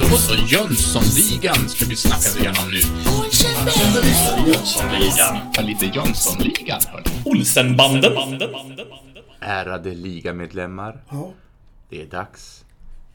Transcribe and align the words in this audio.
Då 0.00 0.16
så, 0.16 0.34
Jönssonligan 0.34 1.68
ska 1.68 1.84
vi 1.84 1.96
snacka 1.96 2.38
igenom 2.40 2.70
nu. 2.70 2.80
Jönssonligan. 4.46 5.38
Ja, 5.54 5.62
lite 5.62 5.86
Jönssonligan, 5.86 6.80
hörni. 6.88 7.04
Olsenbanden. 7.24 8.12
Ärade 9.40 9.94
ligamedlemmar, 9.94 11.00
Ja. 11.10 11.30
det 11.90 12.02
är 12.02 12.06
dags 12.06 12.64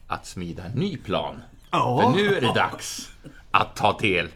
att 0.06 0.26
smida 0.26 0.64
en 0.64 0.72
ny 0.72 0.96
plan. 0.96 1.34
För 1.70 2.16
nu 2.16 2.34
är 2.36 2.40
det 2.40 2.54
dags 2.54 3.08
att 3.50 3.76
ta 3.76 3.98
del 3.98 4.28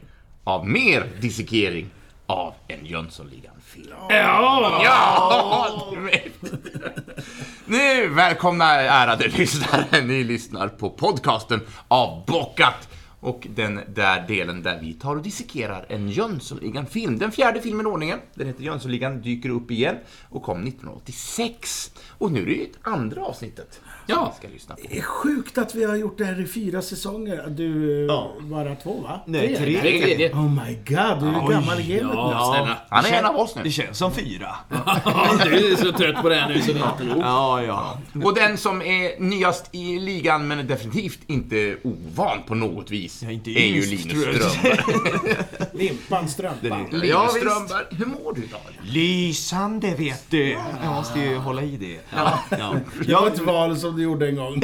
av 0.44 0.68
mer 0.68 1.06
dissekering 1.20 1.90
av 2.32 2.54
en 2.68 2.86
Jönssonligan-film. 2.86 3.96
Ja! 4.08 5.82
vet. 5.96 6.52
Nu, 7.66 8.08
välkomna 8.08 8.64
ärade 8.74 9.28
lyssnare. 9.28 10.00
Ni 10.00 10.24
lyssnar 10.24 10.68
på 10.68 10.90
podcasten 10.90 11.60
Avbockat. 11.88 12.88
Och 13.20 13.46
den 13.50 13.80
där 13.88 14.28
delen 14.28 14.62
där 14.62 14.80
vi 14.80 14.92
tar 14.92 15.16
och 15.16 15.22
dissekerar 15.22 15.86
en 15.88 16.08
Jönssonligan-film. 16.08 17.18
Den 17.18 17.32
fjärde 17.32 17.60
filmen 17.60 17.86
i 17.86 17.88
ordningen. 17.88 18.18
Den 18.34 18.46
heter 18.46 18.62
Jönssonligan, 18.62 19.20
dyker 19.20 19.48
upp 19.48 19.70
igen 19.70 19.96
och 20.28 20.42
kom 20.42 20.66
1986. 20.66 21.92
Och 22.18 22.32
nu 22.32 22.42
är 22.42 22.46
det 22.46 22.52
ju 22.52 22.66
andra 22.82 23.24
avsnittet 23.24 23.80
Ja. 24.06 24.32
vi 24.40 24.46
ska 24.46 24.54
lyssna 24.54 24.74
på. 24.74 24.80
Det 24.90 24.98
är 24.98 25.02
sjukt 25.02 25.58
att 25.58 25.74
vi 25.74 25.84
har 25.84 25.96
gjort 25.96 26.18
det 26.18 26.24
här 26.24 26.40
i 26.40 26.46
fyra 26.46 26.82
säsonger. 26.82 27.46
Du, 27.48 28.06
bara 28.40 28.74
två 28.74 29.00
va? 29.00 29.20
Nej, 29.26 29.56
tre. 29.56 29.66
Det 29.82 29.96
är 29.98 30.02
tredje. 30.02 30.32
Oh 30.32 30.50
my 30.50 30.74
god, 30.74 31.20
du 31.20 31.28
är 31.28 31.50
gammal 31.50 31.80
i 31.80 31.82
gamet 31.82 31.88
nu. 31.88 32.00
Ja, 32.14 32.54
snälla. 32.56 32.78
Han 32.88 33.04
är 33.04 33.18
en 33.18 33.24
av 33.24 33.36
oss 33.36 33.54
Det 33.54 33.62
nu. 33.62 33.70
känns 33.70 33.98
som 33.98 34.12
fyra. 34.14 34.48
Ja, 35.04 35.30
du 35.44 35.72
är 35.72 35.76
så 35.76 35.92
trött 35.92 36.22
på 36.22 36.28
det 36.28 36.34
här 36.34 36.48
nu 36.48 36.60
så 36.62 36.72
det 36.72 36.78
är 36.80 36.90
inte 36.92 37.04
nog. 37.14 37.22
Ja, 37.24 37.62
ja. 37.62 37.98
Och 38.24 38.34
den 38.34 38.58
som 38.58 38.82
är 38.82 39.20
nyast 39.20 39.68
i 39.72 39.98
ligan, 39.98 40.48
men 40.48 40.58
är 40.58 40.62
definitivt 40.62 41.18
inte 41.26 41.76
ovan 41.84 42.38
på 42.46 42.54
något 42.54 42.90
vis, 42.90 43.22
Ja, 43.22 43.30
inte 43.30 43.50
är 43.50 43.66
ju 43.66 43.76
yngst, 43.76 43.90
Linus 43.90 44.22
tror 44.24 44.34
jag. 44.34 44.50
Strömberg. 44.50 45.36
Limpan, 45.74 46.28
strumpan. 46.28 46.84
Linus 46.90 47.08
Ja, 47.08 47.22
visst. 47.22 47.36
Strömberg, 47.36 47.84
hur 47.90 48.06
mår 48.06 48.34
du 48.34 48.44
idag? 48.44 48.60
Lysande 48.82 49.94
vet 49.94 50.24
du. 50.30 50.48
Jag 50.84 50.92
måste 50.94 51.20
ju 51.20 51.36
hålla 51.36 51.62
i 51.62 51.76
det. 51.76 51.98
Ja, 52.16 52.38
ja. 52.58 52.74
Det 53.06 53.14
var 53.14 53.26
ett 53.26 53.38
val 53.38 53.76
som 53.78 53.96
du 54.02 54.08
gjorde 54.08 54.28
en 54.28 54.36
gång. 54.36 54.62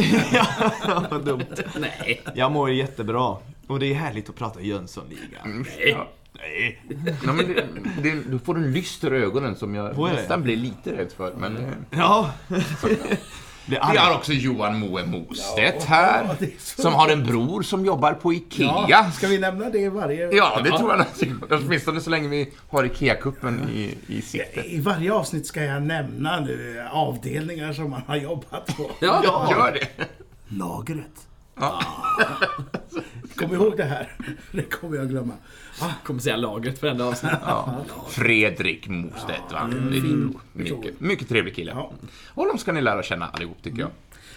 Vad 1.11 1.25
dumt. 1.25 1.45
Nej. 1.79 2.23
Jag 2.35 2.53
mår 2.53 2.71
jättebra. 2.71 3.37
Och 3.67 3.79
det 3.81 3.87
är 3.87 3.95
härligt 3.95 4.29
att 4.29 4.37
prata 4.37 4.61
Jönssonligan. 4.61 5.67
Ja. 5.87 6.09
Nej. 6.33 6.83
Ja, 7.25 7.33
men 7.33 7.49
det, 7.49 7.67
det, 8.03 8.31
du 8.31 8.39
får 8.39 8.57
en 8.57 8.73
lyster 8.73 9.15
i 9.15 9.19
ögonen 9.19 9.57
som 9.57 9.75
jag 9.75 9.99
nästan 9.99 10.43
blir 10.43 10.57
lite 10.57 10.97
rädd 10.97 11.13
för. 11.17 11.35
Men, 11.35 11.75
Ja. 11.91 12.31
Är 12.49 12.65
vi 13.69 13.97
har 13.97 14.15
också 14.15 14.33
Johan 14.33 14.79
Moe 14.79 15.07
Mostedt 15.07 15.85
här, 15.85 16.27
så 16.59 16.83
som 16.83 16.95
har 16.95 17.09
en 17.09 17.25
bror 17.25 17.63
som 17.63 17.85
jobbar 17.87 18.13
på 18.13 18.33
IKEA. 18.33 18.87
Ja, 18.89 19.11
ska 19.11 19.27
vi 19.27 19.39
nämna 19.39 19.71
det 19.71 19.79
i 19.79 19.89
varje... 19.89 20.31
Ja, 20.37 20.61
det 20.65 20.71
tror 20.71 21.07
jag. 21.51 21.61
Åtminstone 21.61 22.01
så 22.01 22.11
länge 22.11 22.29
vi 22.29 22.53
har 22.69 22.85
IKEA-kuppen 22.85 23.69
i, 23.75 23.95
i 24.07 24.23
sikte. 24.23 24.61
I 24.61 24.81
varje 24.81 25.13
avsnitt 25.13 25.47
ska 25.47 25.65
jag 25.65 25.83
nämna 25.83 26.41
nu 26.41 26.85
avdelningar 26.93 27.73
som 27.73 27.91
man 27.91 28.03
har 28.07 28.17
jobbat 28.17 28.77
på. 28.77 28.91
Ja. 29.01 29.21
Ja, 29.25 29.49
gör 29.51 29.73
det. 29.73 30.07
Lagret. 30.49 31.27
Ja. 31.61 31.83
Kom 33.39 33.55
ihåg 33.55 33.77
det 33.77 33.85
här. 33.85 34.17
Det 34.53 34.63
kommer 34.63 34.97
jag 34.97 35.09
glömma. 35.09 35.35
Ah, 35.81 35.91
Kommer 36.05 36.21
säga 36.21 36.37
lagret 36.37 36.79
för 36.79 36.87
enda 36.87 37.05
avsnitt. 37.05 37.33
Ja. 37.47 37.85
Fredrik 38.09 38.89
Mostedt, 38.89 39.53
va? 39.53 39.71
Bror. 39.71 40.41
Mycket, 40.53 41.01
mycket 41.01 41.29
trevlig 41.29 41.55
kille. 41.55 41.71
Ja. 41.75 41.93
Honom 42.35 42.59
ska 42.59 42.73
ni 42.73 42.81
lära 42.83 43.03
känna 43.03 43.27
allihop, 43.29 43.63
tycker 43.63 43.79
jag. 43.81 43.91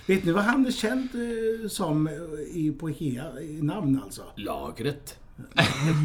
vet 0.05 0.23
ni 0.23 0.31
vad 0.31 0.44
han 0.44 0.66
är 0.66 0.72
känd 0.72 1.09
eh, 1.16 1.67
som 1.69 2.07
eh, 2.07 2.13
i, 2.57 2.75
på 2.79 2.89
Ikea 2.89 3.41
i 3.41 3.59
namn 3.61 4.02
alltså? 4.03 4.22
Lagret. 4.35 5.17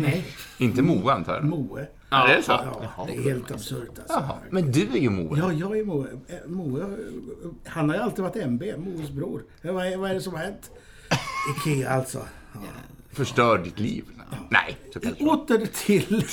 Nej, 0.02 0.26
Inte 0.58 0.82
Moe, 0.82 1.12
antar 1.12 1.34
jag? 1.34 1.44
Moe. 1.44 1.86
Ja, 2.10 2.26
det 2.26 2.34
är 2.34 2.42
så? 2.42 2.52
Ja, 2.52 3.06
det 3.06 3.16
är 3.16 3.22
helt 3.22 3.50
absurt 3.50 3.88
alltså. 3.98 4.14
Jaha, 4.14 4.34
men 4.50 4.72
du 4.72 4.80
är 4.82 4.96
ju 4.98 5.10
Moe. 5.10 5.38
Ja, 5.38 5.52
jag 5.52 5.78
är 5.78 5.84
Moe. 5.84 6.08
Eh, 6.28 6.36
Moe. 6.46 6.96
Han 7.66 7.88
har 7.88 7.96
ju 7.96 8.02
alltid 8.02 8.24
varit 8.24 8.36
MB, 8.36 8.62
Moes 8.78 9.10
bror. 9.10 9.42
Vad 9.62 9.86
är, 9.86 9.96
vad 9.96 10.10
är 10.10 10.14
det 10.14 10.20
som 10.20 10.34
har 10.34 10.40
hänt? 10.42 10.70
Ikea 11.56 11.90
alltså. 11.90 12.18
Ja. 12.62 12.68
Förstör 13.12 13.58
ditt 13.58 13.78
liv. 13.78 14.04
Nej. 14.48 14.76
Åter 15.20 15.66
till 15.86 16.24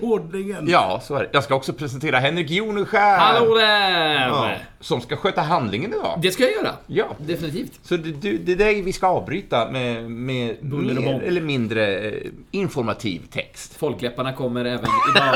ordningen. 0.00 0.64
Ja, 0.68 1.00
så 1.04 1.14
är 1.14 1.20
det. 1.22 1.28
Jag 1.32 1.44
ska 1.44 1.54
också 1.54 1.72
presentera 1.72 2.18
Henrik 2.18 2.50
Joneskär. 2.50 3.18
Hallå 3.18 3.54
där! 3.54 4.28
Ja, 4.28 4.50
som 4.80 5.00
ska 5.00 5.16
sköta 5.16 5.40
handlingen 5.40 5.90
idag. 5.92 6.18
Det 6.22 6.30
ska 6.30 6.42
jag 6.42 6.52
göra. 6.52 6.74
Ja. 6.86 7.16
Definitivt. 7.18 7.72
Så 7.82 7.96
det, 7.96 8.12
du- 8.12 8.38
det 8.38 8.52
är 8.52 8.56
dig 8.56 8.82
vi 8.82 8.92
ska 8.92 9.06
avbryta 9.06 9.70
med, 9.70 10.10
med 10.10 10.56
Buller 10.62 10.96
och 10.98 11.02
mer 11.04 11.20
eller 11.22 11.40
mindre 11.40 11.98
eh, 11.98 12.12
informativ 12.50 13.20
text. 13.30 13.76
Folkläpparna 13.76 14.32
kommer 14.32 14.64
även 14.64 14.90
idag. 15.16 15.34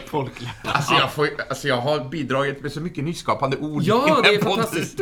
Folkläpp. 0.06 0.50
Alltså, 0.64 0.94
jag 0.94 1.12
får, 1.12 1.28
alltså 1.48 1.68
jag 1.68 1.76
har 1.76 2.04
bidragit 2.04 2.62
med 2.62 2.72
så 2.72 2.80
mycket 2.80 3.04
nyskapande 3.04 3.56
ord 3.56 3.82
Ja, 3.82 4.06
i 4.06 4.10
den 4.12 4.22
det 4.22 4.28
här 4.28 4.34
är 4.34 4.38
podden. 4.38 4.56
fantastiskt. 4.64 5.00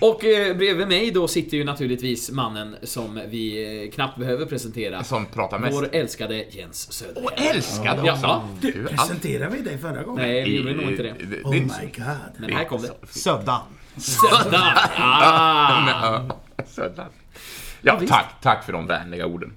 Och 0.00 0.24
eh, 0.24 0.56
bredvid 0.56 0.88
mig 0.88 1.10
då 1.10 1.28
sitter 1.28 1.56
ju 1.56 1.64
naturligtvis 1.64 2.30
mannen 2.30 2.76
som 2.82 3.20
vi 3.28 3.64
eh, 3.84 3.90
knappt 3.90 4.18
behöver 4.18 4.46
presentera. 4.46 5.04
Som 5.04 5.26
pratar 5.26 5.58
mest. 5.58 5.74
Vår 5.78 5.88
älskade 5.92 6.44
Jens 6.50 6.92
Södergren. 6.92 7.24
Och 7.24 7.40
älskade 7.40 8.00
också. 8.12 8.22
Ja. 8.22 8.48
Du, 8.60 8.68
allt- 8.82 8.90
presenterade 8.90 9.56
vi 9.56 9.62
dig 9.62 9.78
förra 9.78 10.02
gången? 10.02 10.26
Nej, 10.28 10.44
vi 10.44 10.56
gjorde 10.56 10.74
nog 10.74 10.90
inte 10.90 11.02
det. 11.02 11.12
Oh 11.44 11.52
det 11.52 11.60
my 11.60 11.66
god. 11.96 12.14
Men 12.38 12.52
här 12.52 12.64
kom 12.64 12.82
det. 12.82 12.87
Söddan. 13.10 13.60
Södda! 13.96 14.60
Ah. 14.96 16.22
Ja, 17.82 18.00
tack, 18.08 18.34
tack 18.42 18.64
för 18.64 18.72
de 18.72 18.86
vänliga 18.86 19.26
orden. 19.26 19.52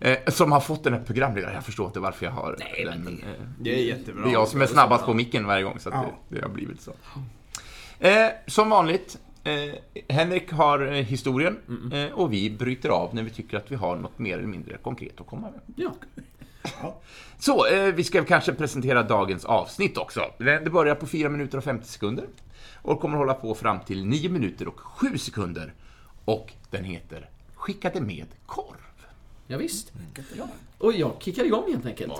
Eh, 0.00 0.18
som 0.28 0.52
har 0.52 0.60
fått 0.60 0.84
den 0.84 0.92
här 0.92 1.00
programledaren. 1.00 1.54
Jag 1.54 1.64
förstår 1.64 1.86
inte 1.86 2.00
varför 2.00 2.26
jag 2.26 2.32
har 2.32 2.56
Nej, 2.58 2.84
den. 2.84 3.00
men 3.04 3.18
eh, 3.22 3.28
Det 3.60 3.74
är 3.74 3.84
jättebra. 3.84 4.22
det 4.24 4.30
är 4.30 4.32
jag 4.32 4.48
som 4.48 4.62
är 4.62 4.66
snabbast 4.66 5.04
på 5.04 5.14
micken 5.14 5.46
varje 5.46 5.62
gång, 5.62 5.78
så 5.78 5.88
att 5.88 5.94
Ja. 5.94 6.06
det, 6.28 6.36
det 6.36 6.42
har 6.42 6.48
blivit 6.48 6.80
så. 6.82 6.92
Eh, 7.98 8.26
som 8.46 8.70
vanligt, 8.70 9.18
eh, 9.44 9.52
Henrik 10.14 10.52
har 10.52 10.86
eh, 10.86 10.92
historien 10.92 11.56
eh, 11.92 12.12
och 12.12 12.32
vi 12.32 12.50
bryter 12.50 12.88
av 12.88 13.14
när 13.14 13.22
vi 13.22 13.30
tycker 13.30 13.56
att 13.56 13.70
vi 13.72 13.76
har 13.76 13.96
något 13.96 14.18
mer 14.18 14.38
eller 14.38 14.46
mindre 14.48 14.76
konkret 14.76 15.20
att 15.20 15.26
komma 15.26 15.50
med. 15.50 15.60
Ja. 15.76 15.90
Så, 17.38 17.66
eh, 17.66 17.94
vi 17.94 18.04
ska 18.04 18.24
kanske 18.24 18.52
presentera 18.52 19.02
dagens 19.02 19.44
avsnitt 19.44 19.98
också. 19.98 20.20
Det 20.38 20.70
börjar 20.72 20.94
på 20.94 21.06
4 21.06 21.28
minuter 21.28 21.58
och 21.58 21.64
50 21.64 21.88
sekunder 21.88 22.24
och 22.82 23.00
kommer 23.00 23.16
hålla 23.18 23.34
på 23.34 23.54
fram 23.54 23.80
till 23.80 24.06
9 24.06 24.28
minuter 24.28 24.68
och 24.68 24.80
7 24.80 25.18
sekunder. 25.18 25.74
Och 26.24 26.52
den 26.70 26.84
heter 26.84 27.28
Skickade 27.54 28.00
med 28.00 28.26
korv. 28.46 28.76
Ja, 29.46 29.56
visst. 29.58 29.92
Och 30.78 30.92
jag 30.92 31.12
kickar 31.20 31.44
igång 31.44 31.64
helt 31.70 31.86
enkelt. 31.86 32.12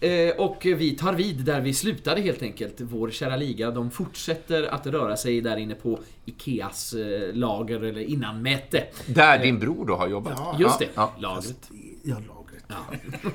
Eh, 0.00 0.46
och 0.46 0.58
vi 0.64 0.96
tar 0.96 1.12
vid 1.12 1.36
där 1.44 1.60
vi 1.60 1.74
slutade 1.74 2.20
helt 2.20 2.42
enkelt. 2.42 2.74
Vår 2.80 3.10
kära 3.10 3.36
liga, 3.36 3.70
de 3.70 3.90
fortsätter 3.90 4.62
att 4.62 4.86
röra 4.86 5.16
sig 5.16 5.40
där 5.40 5.56
inne 5.56 5.74
på 5.74 5.98
Ikeas 6.24 6.92
eh, 6.92 7.34
lager 7.34 7.80
eller 7.84 8.00
innanmäte. 8.00 8.84
Där 9.06 9.38
din 9.38 9.58
bror 9.58 9.86
då 9.86 9.94
har 9.96 10.08
jobbat. 10.08 10.32
Ja. 10.36 10.56
Just 10.58 10.78
det, 10.78 10.88
Ja. 10.94 11.12
lagret. 11.18 11.70
Ja, 12.02 12.16
lagret. 12.70 13.34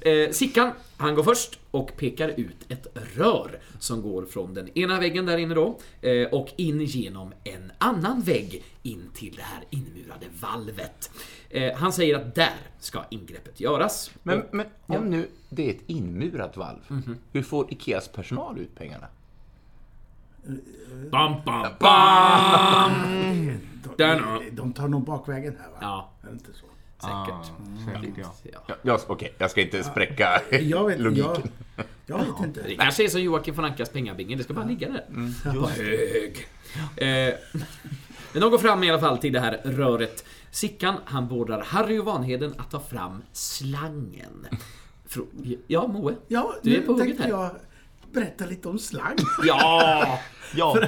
Eh, 0.00 0.30
Sickan, 0.30 0.70
han 0.96 1.14
går 1.14 1.22
först 1.22 1.58
och 1.70 1.96
pekar 1.96 2.28
ut 2.28 2.56
ett 2.68 2.86
rör 3.16 3.58
som 3.78 4.02
går 4.02 4.26
från 4.26 4.54
den 4.54 4.78
ena 4.78 5.00
väggen 5.00 5.26
där 5.26 5.38
inne 5.38 5.54
då 5.54 5.78
eh, 6.00 6.26
och 6.28 6.48
in 6.56 6.80
genom 6.80 7.32
en 7.44 7.72
annan 7.78 8.20
vägg 8.20 8.64
in 8.82 9.10
till 9.14 9.34
det 9.36 9.42
här 9.42 9.64
inmurade 9.70 10.26
valvet. 10.40 11.10
Eh, 11.50 11.74
han 11.76 11.92
säger 11.92 12.16
att 12.16 12.34
där 12.34 12.54
ska 12.78 13.04
ingreppet 13.10 13.60
göras. 13.60 14.10
Men, 14.22 14.42
Och- 14.42 14.54
men 14.54 14.66
om 14.86 15.10
nu 15.10 15.28
det 15.48 15.66
är 15.66 15.70
ett 15.74 15.82
inmurat 15.86 16.56
valv, 16.56 16.78
hur 17.32 17.42
får 17.42 17.72
Ikeas 17.72 18.08
personal 18.08 18.58
ut 18.58 18.74
pengarna? 18.74 19.06
Bam, 21.10 21.34
bam, 21.46 21.66
bam! 21.80 22.92
De, 23.96 24.40
de 24.52 24.72
tar 24.72 24.88
nog 24.88 25.04
bakvägen 25.04 25.56
här 25.60 25.70
va? 25.70 25.76
Ja, 25.80 26.10
Är 26.22 26.26
det 26.26 26.32
inte 26.32 26.52
så? 26.52 26.66
Säkert. 26.98 27.52
Säkert, 27.84 28.14
ja. 28.18 28.34
Ja. 28.52 28.60
Ja, 28.68 28.74
jag, 28.82 29.00
Okej, 29.06 29.32
jag 29.38 29.50
ska 29.50 29.60
inte 29.60 29.84
spräcka 29.84 30.42
Jag 30.60 30.86
vet, 30.86 31.00
logiken. 31.00 31.50
jag, 31.76 31.86
jag 32.06 32.18
vet 32.18 32.44
inte. 32.44 32.62
Det 32.62 32.76
kanske 32.76 33.04
är 33.04 33.08
som 33.08 33.22
Joakim 33.22 33.54
von 33.54 33.64
Ankas 33.64 33.88
pengabinge, 33.88 34.36
det 34.36 34.44
ska 34.44 34.54
bara 34.54 34.64
ligga 34.64 34.88
där. 34.88 35.04
På 35.54 35.66
hög. 35.68 36.48
Eh, 36.96 37.34
men 38.32 38.40
de 38.42 38.50
går 38.50 38.58
fram 38.58 38.84
i 38.84 38.90
alla 38.90 39.00
fall 39.00 39.18
till 39.18 39.32
det 39.32 39.40
här 39.40 39.60
röret. 39.64 40.24
Sickan, 40.50 40.94
han 41.04 41.28
beordrar 41.28 41.62
Harry 41.64 41.98
och 41.98 42.04
Vanheden 42.04 42.54
att 42.58 42.70
ta 42.70 42.80
fram 42.80 43.22
slangen. 43.32 44.46
Frå- 45.08 45.58
Ja, 45.66 45.86
Moe? 45.86 46.14
Ja, 46.28 46.54
Du 46.62 46.74
är 46.74 46.80
nu 46.80 46.86
på 46.86 46.92
hugget 46.92 47.06
tänkte 47.06 47.22
här. 47.22 47.30
jag 47.30 47.50
berätta 48.12 48.46
lite 48.46 48.68
om 48.68 48.78
slang. 48.78 49.16
Ja! 49.46 50.18
Ja, 50.54 50.78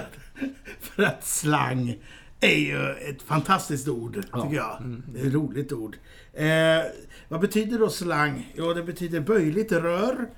För 0.80 1.02
att 1.02 1.26
slang 1.26 1.96
är 2.40 2.56
ju 2.56 2.90
ett 2.90 3.22
fantastiskt 3.22 3.88
ord, 3.88 4.14
tycker 4.14 4.54
jag. 4.56 5.00
Det 5.12 5.20
är 5.20 5.26
ett 5.26 5.32
roligt 5.32 5.72
ord. 5.72 5.96
Eh, 6.32 6.46
vad 7.28 7.40
betyder 7.40 7.78
då 7.78 7.90
slang? 7.90 8.52
Jo, 8.56 8.74
det 8.74 8.82
betyder 8.82 9.20
böjligt 9.20 9.72
rör 9.72 10.28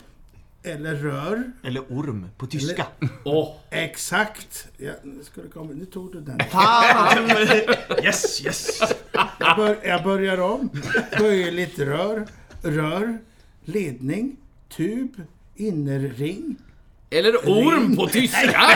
eller 0.62 0.94
rör. 0.94 1.52
Eller 1.64 1.81
orm 1.81 2.26
på 2.38 2.47
tyska. 2.47 2.87
Åh, 3.25 3.56
Exakt. 3.70 4.69
Ja, 4.76 4.93
nu, 5.05 5.25
ska 5.25 5.41
det 5.43 5.49
komma. 5.49 5.73
nu 5.75 5.85
tog 5.85 6.12
du 6.12 6.20
den. 6.20 6.41
Fan! 6.50 7.31
Yes, 8.05 8.44
yes! 8.44 8.81
Jag, 9.38 9.56
bör, 9.56 9.76
jag 9.85 10.02
börjar 10.05 10.41
om. 10.41 10.70
Böjligt 11.19 11.79
rör, 11.79 12.26
rör, 12.62 13.19
ledning, 13.64 14.37
tub, 14.76 15.23
innerring. 15.56 16.56
eller 17.11 17.37
orm 17.37 17.97
på 17.97 18.06
tyska! 18.06 18.70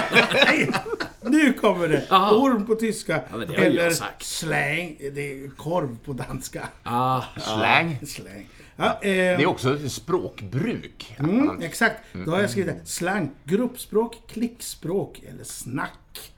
Nu 1.24 1.52
kommer 1.52 1.88
det! 1.88 2.06
Aha. 2.10 2.36
Orm 2.36 2.66
på 2.66 2.74
tyska. 2.74 3.20
Ja, 3.32 3.42
eller 3.54 3.90
slang, 4.22 4.96
det 5.14 5.32
är 5.44 5.50
korv 5.56 5.98
på 6.04 6.12
danska. 6.12 6.68
Ah, 6.82 7.22
Slang. 7.36 7.98
Slang. 8.06 8.48
Ja, 8.76 8.84
eh, 8.86 9.00
Det 9.02 9.12
är 9.42 9.46
också 9.46 9.74
ett 9.76 9.92
språkbruk. 9.92 11.16
Mm, 11.18 11.62
exakt. 11.62 11.96
Då 12.26 12.30
har 12.30 12.40
jag 12.40 12.50
skrivit 12.50 12.74
det. 12.80 12.86
slang, 12.86 13.30
gruppspråk, 13.44 14.16
klickspråk 14.28 15.22
eller 15.28 15.44
snack. 15.44 16.32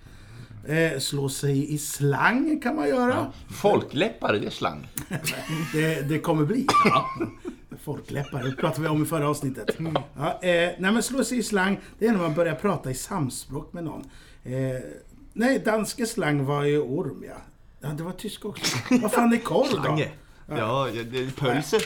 Eh, 0.68 0.98
slå 0.98 1.28
sig 1.28 1.74
i 1.74 1.78
slang 1.78 2.60
kan 2.62 2.76
man 2.76 2.88
göra. 2.88 3.32
Folkläppar, 3.50 4.32
det 4.32 4.46
är 4.46 4.50
slang. 4.50 4.88
Det, 5.72 6.08
det 6.08 6.18
kommer 6.18 6.44
bli. 6.44 6.66
Folkläppar, 7.84 8.42
det 8.42 8.52
pratade 8.56 8.82
vi 8.82 8.88
om 8.88 9.02
i 9.02 9.06
förra 9.06 9.28
avsnittet. 9.28 9.76
Ja, 10.16 10.38
eh, 10.42 10.70
nej 10.78 10.92
men 10.92 11.02
slå 11.02 11.24
sig 11.24 11.38
i 11.38 11.42
slang, 11.42 11.80
det 11.98 12.06
är 12.06 12.12
när 12.12 12.18
man 12.18 12.34
börjar 12.34 12.54
prata 12.54 12.90
i 12.90 12.94
samspråk 12.94 13.72
med 13.72 13.84
någon. 13.84 14.10
Eh, 14.46 14.81
nej, 15.32 15.58
danske 15.58 16.06
slang 16.06 16.44
var 16.44 16.64
ju 16.64 16.81
orm 16.81 17.25
ja. 17.28 17.37
Ja, 17.81 17.88
det 17.88 18.02
var 18.02 18.12
tysk 18.12 18.44
också. 18.44 18.76
Vad 19.02 19.12
fan 19.12 19.32
är 19.32 19.38
korv 19.38 19.82
då? 19.82 19.98
Ja, 20.48 20.88
ja, 20.88 21.02
det 21.10 21.19
är 21.19 21.31
pölse. 21.31 21.78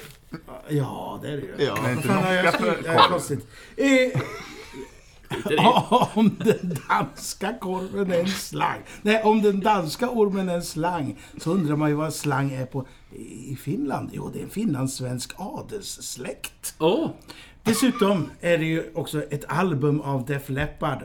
Ja, 0.68 1.18
det 1.22 1.28
är 1.28 1.36
det 1.36 1.42
ju. 1.42 1.64
Ja. 1.64 1.78
Vad 1.82 1.90
inte 1.92 2.08
fan 2.08 2.34
jag 2.34 2.44
norska 2.44 2.58
skrivit? 2.58 2.86
korv. 2.86 3.08
konstigt. 3.08 3.46
Eh, 3.76 4.20
om 6.14 6.36
den 6.38 6.76
danska 6.88 7.54
korven 7.60 8.12
är 8.12 8.20
en 8.20 8.28
slang. 8.28 8.78
Nej, 9.02 9.22
om 9.22 9.42
den 9.42 9.60
danska 9.60 10.10
ormen 10.10 10.48
är 10.48 10.54
en 10.54 10.62
slang 10.62 11.18
så 11.38 11.50
undrar 11.50 11.76
man 11.76 11.88
ju 11.88 11.94
vad 11.94 12.14
slang 12.14 12.52
är 12.52 12.66
på 12.66 12.86
i 13.12 13.56
Finland. 13.56 14.10
Jo, 14.12 14.30
det 14.32 14.38
är 14.38 14.42
en 14.42 14.50
finlandssvensk 14.50 15.32
adelssläkt. 15.36 16.74
Åh, 16.78 17.10
Dessutom 17.62 18.30
är 18.40 18.58
det 18.58 18.64
ju 18.64 18.90
också 18.94 19.22
ett 19.22 19.44
album 19.48 20.00
av 20.00 20.24
Def 20.26 20.48
Leppard. 20.48 20.98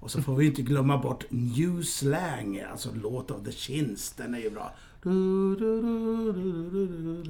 Och 0.00 0.10
så 0.10 0.22
får 0.22 0.36
vi 0.36 0.46
inte 0.46 0.62
glömma 0.62 0.98
bort 0.98 1.24
New 1.28 1.82
Slang, 1.82 2.60
alltså 2.72 2.88
låt 3.02 3.30
av 3.30 3.44
The 3.44 3.52
Chins. 3.52 4.12
Den 4.16 4.34
är 4.34 4.38
ju 4.38 4.50
bra. 4.50 4.72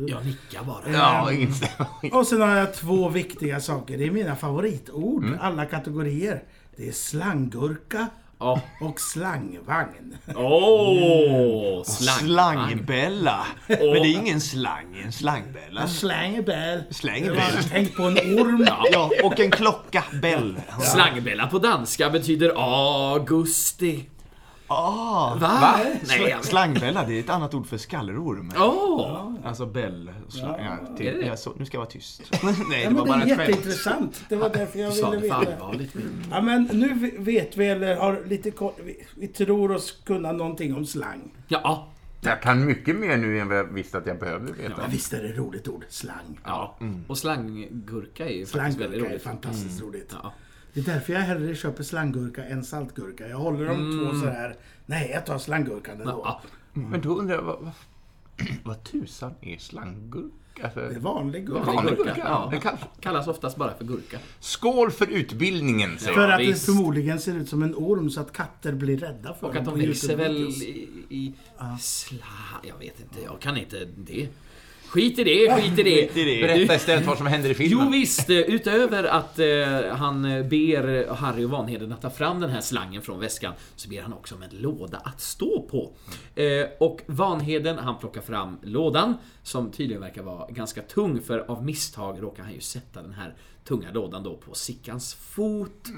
jag 0.09 0.27
nickar 0.27 0.65
bara. 0.65 0.93
Ja, 0.93 1.33
instämmer. 1.33 2.15
Och 2.15 2.27
sen 2.27 2.41
har 2.41 2.57
jag 2.57 2.75
två 2.75 3.09
viktiga 3.09 3.61
saker. 3.61 3.99
Det 3.99 4.05
är 4.05 4.11
mina 4.11 4.37
favoritord, 4.37 5.25
alla 5.41 5.67
kategorier. 5.67 6.43
Det 6.77 6.89
är 6.89 6.93
slanggurka 6.93 8.09
Ja. 8.41 8.61
och 8.81 9.01
slangvagn. 9.01 10.17
Åh, 10.37 11.85
slang. 11.85 12.19
Slangbella. 12.19 13.47
Men 13.67 13.79
det 13.79 14.09
är 14.09 14.19
ingen 14.19 14.41
slang, 14.41 15.03
en 15.05 15.13
slangbella. 15.13 15.87
Slangebell. 15.89 16.83
Slangebell. 16.91 17.65
Tänk 17.71 17.97
på 17.97 18.03
en 18.03 18.17
orm. 18.19 18.67
Ja, 18.93 19.11
och 19.25 19.41
en 19.41 19.51
klocka. 19.51 20.05
Bell. 20.23 20.61
Slangbella 20.81 21.47
på 21.47 21.59
danska 21.59 22.11
betyder 22.11 22.53
augusti. 22.57 24.05
Ah, 24.71 25.35
Va? 25.41 25.75
Nej, 25.83 26.01
jag 26.19 26.25
vet. 26.37 26.45
Slangbella, 26.45 27.05
det 27.07 27.15
är 27.15 27.21
ett 27.21 27.31
annat 27.31 27.55
ord 27.55 27.67
för 27.67 27.77
skallerorm. 27.79 28.53
Åh! 28.59 29.33
Alltså 29.45 29.67
bell. 29.67 30.11
Slang, 30.29 30.65
ja, 30.65 30.93
Är 30.93 30.97
till, 30.97 31.21
det? 31.21 31.27
ja, 31.27 31.37
så, 31.37 31.53
nu 31.59 31.65
ska 31.67 31.75
jag 31.77 31.81
vara 31.81 31.91
tyst. 31.91 32.23
Nej, 32.43 32.55
Ja, 32.83 32.89
det 32.91 32.95
var 32.95 33.07
men 33.07 33.07
det 33.07 33.09
bara 33.09 33.23
är 33.23 33.27
ett 33.27 33.29
skämt. 33.37 33.49
jätteintressant. 33.49 34.25
Det 34.29 34.37
var 34.37 34.49
därför 34.49 34.79
jag 34.79 34.91
ville 34.91 35.17
veta. 35.17 35.35
allvarligt. 35.35 35.95
Ja, 36.31 36.41
men 36.43 36.69
nu 36.73 37.13
vet 37.19 37.57
vi, 37.57 37.67
eller 37.67 37.97
har 37.97 38.23
lite 38.27 38.51
koll. 38.51 38.73
Vi, 38.85 39.07
vi 39.15 39.29
tror 39.29 39.73
oss 39.73 40.01
kunna 40.05 40.33
någonting 40.33 40.75
om 40.77 40.87
slang. 40.87 41.31
Ja, 41.49 41.89
Jag 42.21 42.43
kan 42.43 42.65
mycket 42.67 42.97
mer 42.97 43.17
nu 43.17 43.39
än 43.41 43.49
vad 43.49 43.57
jag 43.59 43.65
visste 43.65 43.99
att 43.99 44.07
jag 44.07 44.19
behövde 44.19 44.53
veta. 44.53 44.75
Ja, 44.79 44.83
visst 44.91 45.13
är 45.13 45.23
det 45.23 45.29
ett 45.29 45.37
roligt 45.39 45.69
ord. 45.69 45.85
Slang. 45.89 46.41
ja. 46.45 46.77
Och 47.07 47.19
slanggurka 47.19 48.27
är 48.29 48.33
ju 48.33 48.47
faktiskt 48.47 48.55
väldigt 48.55 48.79
Slanggurka 48.79 49.07
är 49.07 49.11
roligt. 49.11 49.23
fantastiskt 49.23 49.83
roligt. 49.83 50.15
Ja. 50.23 50.33
Det 50.73 50.81
är 50.81 50.85
därför 50.85 51.13
jag 51.13 51.21
hellre 51.21 51.55
köper 51.55 51.83
slanggurka 51.83 52.45
än 52.45 52.65
saltgurka. 52.65 53.29
Jag 53.29 53.39
håller 53.39 53.67
dem 53.67 54.11
två 54.11 54.19
så 54.21 54.27
här. 54.27 54.57
Nej, 54.87 55.11
jag 55.15 55.27
tar 55.27 55.39
slanggurkan 55.39 56.01
ändå. 56.01 56.23
Ja. 56.25 56.41
Men 56.73 57.01
då 57.01 57.19
undrar 57.19 57.35
jag, 57.35 57.43
vad, 57.43 57.59
vad, 57.61 57.73
vad 58.65 58.85
tusan 58.85 59.35
är 59.41 59.59
slanggurka? 59.59 60.71
För... 60.75 60.89
Det 60.89 60.95
är 60.95 61.01
vanlig 61.01 61.47
gurka. 61.47 61.73
Vanlig 61.73 61.97
gurka, 61.97 62.15
ja. 62.19 62.49
Det 62.53 62.61
kan... 62.61 62.77
Kallas 63.01 63.29
oftast 63.29 63.57
bara 63.57 63.75
för 63.75 63.85
gurka. 63.85 64.19
Skål 64.41 64.91
för 64.91 65.07
utbildningen, 65.07 65.99
säger 65.99 66.15
För 66.15 66.23
jag. 66.23 66.33
att 66.33 66.39
det 66.39 66.55
förmodligen 66.55 67.21
ser 67.21 67.35
ut 67.35 67.49
som 67.49 67.63
en 67.63 67.75
orm 67.75 68.11
så 68.11 68.21
att 68.21 68.33
katter 68.33 68.73
blir 68.73 68.99
rädda 68.99 69.35
för 69.35 69.47
Och 69.47 69.55
dem 69.55 69.69
att 69.69 69.79
de 69.79 69.87
växer 69.87 70.17
väl 70.17 70.37
i, 70.37 70.89
i 71.09 71.35
sla... 71.81 72.19
Jag 72.63 72.79
vet 72.79 73.01
inte, 73.01 73.23
jag 73.25 73.41
kan 73.41 73.57
inte 73.57 73.85
det. 73.97 74.29
Skit 74.89 75.19
i 75.19 75.25
det, 75.25 75.55
skit 75.55 75.79
i 75.79 75.83
det. 75.83 76.09
Skit 76.09 76.17
i 76.17 76.25
det. 76.25 76.47
Berätta 76.47 76.75
istället 76.75 77.07
vad 77.07 77.19
som 77.19 77.27
händer 77.27 77.51
i 77.51 77.55
filmen. 77.55 77.85
Jo 77.85 77.91
visst, 77.91 78.31
eh, 78.31 78.37
utöver 78.37 79.05
att 79.05 79.39
eh, 79.39 79.47
han 79.97 80.25
eh, 80.25 80.47
ber 80.47 81.15
Harry 81.15 81.45
och 81.45 81.51
Vanheden 81.51 81.93
att 81.93 82.03
ta 82.03 82.11
fram 82.11 82.41
den 82.41 82.51
här 82.51 82.61
slangen 82.61 83.03
från 83.03 83.21
väskan 83.21 83.53
så 83.77 83.89
ber 83.89 84.03
han 84.03 84.13
också 84.13 84.35
om 84.35 84.43
en 84.43 84.51
låda 84.53 84.99
att 84.99 85.21
stå 85.21 85.63
på. 85.63 85.93
Eh, 86.43 86.67
och 86.81 87.01
Vanheden 87.07 87.79
han 87.79 87.99
plockar 87.99 88.21
fram 88.21 88.59
lådan 88.63 89.15
som 89.43 89.71
tydligen 89.71 90.03
verkar 90.03 90.23
vara 90.23 90.51
ganska 90.51 90.83
tung 90.83 91.23
för 91.23 91.39
av 91.39 91.65
misstag 91.65 92.23
råkar 92.23 92.43
han 92.43 92.53
ju 92.53 92.61
sätta 92.61 93.03
den 93.03 93.13
här 93.13 93.35
tunga 93.65 93.91
lådan 93.93 94.23
då 94.23 94.37
på 94.37 94.55
Sickans 94.55 95.15
fot. 95.15 95.89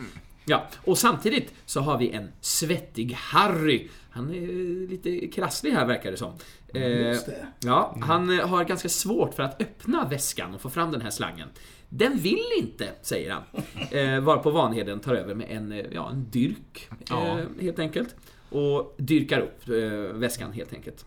Ja, 0.45 0.69
och 0.85 0.99
samtidigt 0.99 1.55
så 1.67 1.81
har 1.81 1.99
vi 1.99 2.11
en 2.11 2.29
svettig 2.41 3.13
Harry. 3.13 3.89
Han 4.11 4.35
är 4.35 4.89
lite 4.89 5.27
krasslig 5.27 5.71
här 5.73 5.87
verkar 5.87 6.11
det 6.11 6.17
som. 6.17 6.33
Eh, 6.75 7.09
Just 7.09 7.27
det. 7.27 7.47
Ja, 7.61 7.97
han 8.01 8.39
eh, 8.39 8.47
har 8.47 8.65
ganska 8.65 8.89
svårt 8.89 9.35
för 9.35 9.43
att 9.43 9.63
öppna 9.63 10.09
väskan 10.09 10.55
och 10.55 10.61
få 10.61 10.71
fram 10.71 10.93
den 10.93 11.01
här 11.01 11.11
slangen. 11.11 11.49
Den 11.89 12.19
vill 12.19 12.45
inte, 12.59 12.89
säger 13.03 13.31
han. 13.31 13.43
Eh, 13.91 14.21
varpå 14.21 14.51
Vanheden 14.51 15.01
tar 15.01 15.15
över 15.15 15.35
med 15.35 15.47
en, 15.51 15.73
eh, 15.73 15.87
ja, 15.93 16.11
en 16.11 16.31
dyrk, 16.31 16.89
eh, 17.11 17.39
helt 17.61 17.79
enkelt. 17.79 18.15
Och 18.51 18.95
dyrkar 18.99 19.41
upp 19.41 19.69
eh, 19.69 20.17
väskan, 20.19 20.53
helt 20.53 20.73
enkelt. 20.73 21.05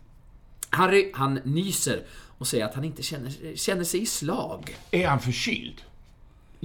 Harry, 0.69 1.11
han 1.13 1.39
nyser 1.43 2.03
och 2.37 2.47
säger 2.47 2.65
att 2.65 2.75
han 2.75 2.83
inte 2.83 3.03
känner, 3.03 3.55
känner 3.55 3.83
sig 3.83 4.01
i 4.01 4.05
slag. 4.05 4.75
Är 4.91 5.07
han 5.07 5.19
förkyld? 5.19 5.81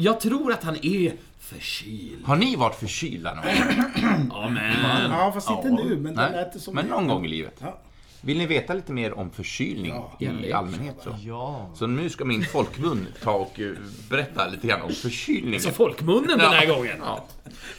Jag 0.00 0.20
tror 0.20 0.52
att 0.52 0.64
han 0.64 0.76
är 0.82 1.12
förkyld. 1.38 2.24
Har 2.24 2.36
ni 2.36 2.56
varit 2.56 2.74
förkylda 2.74 3.34
någon 3.34 3.44
gång? 3.44 4.30
Ja, 4.30 4.48
men... 4.48 5.10
Ja, 5.10 5.32
fast 5.32 5.50
inte 5.50 5.70
nu. 5.70 5.96
Men 5.96 6.14
det 6.14 6.22
Nej, 6.22 6.32
lät 6.32 6.52
det 6.52 6.60
som 6.60 6.74
men 6.74 6.84
det. 6.84 6.90
någon 6.90 7.08
gång 7.08 7.24
i 7.24 7.28
livet. 7.28 7.54
Ja. 7.58 7.78
Vill 8.20 8.38
ni 8.38 8.46
veta 8.46 8.74
lite 8.74 8.92
mer 8.92 9.18
om 9.18 9.30
förkylning 9.30 9.94
i 10.18 10.52
allmänhet? 10.52 10.96
Så? 11.04 11.16
Ja. 11.20 11.70
så 11.74 11.86
nu 11.86 12.10
ska 12.10 12.24
min 12.24 12.44
folkmun 12.44 13.06
ta 13.22 13.32
och 13.32 13.60
eh, 13.60 13.72
berätta 14.10 14.48
lite 14.48 14.66
grann 14.66 14.82
om 14.82 14.92
förkylning. 14.92 15.60
Så 15.60 15.70
folkmunnen 15.70 16.38
den 16.38 16.52
här 16.52 16.66
gången. 16.66 16.96
Ja. 17.04 17.24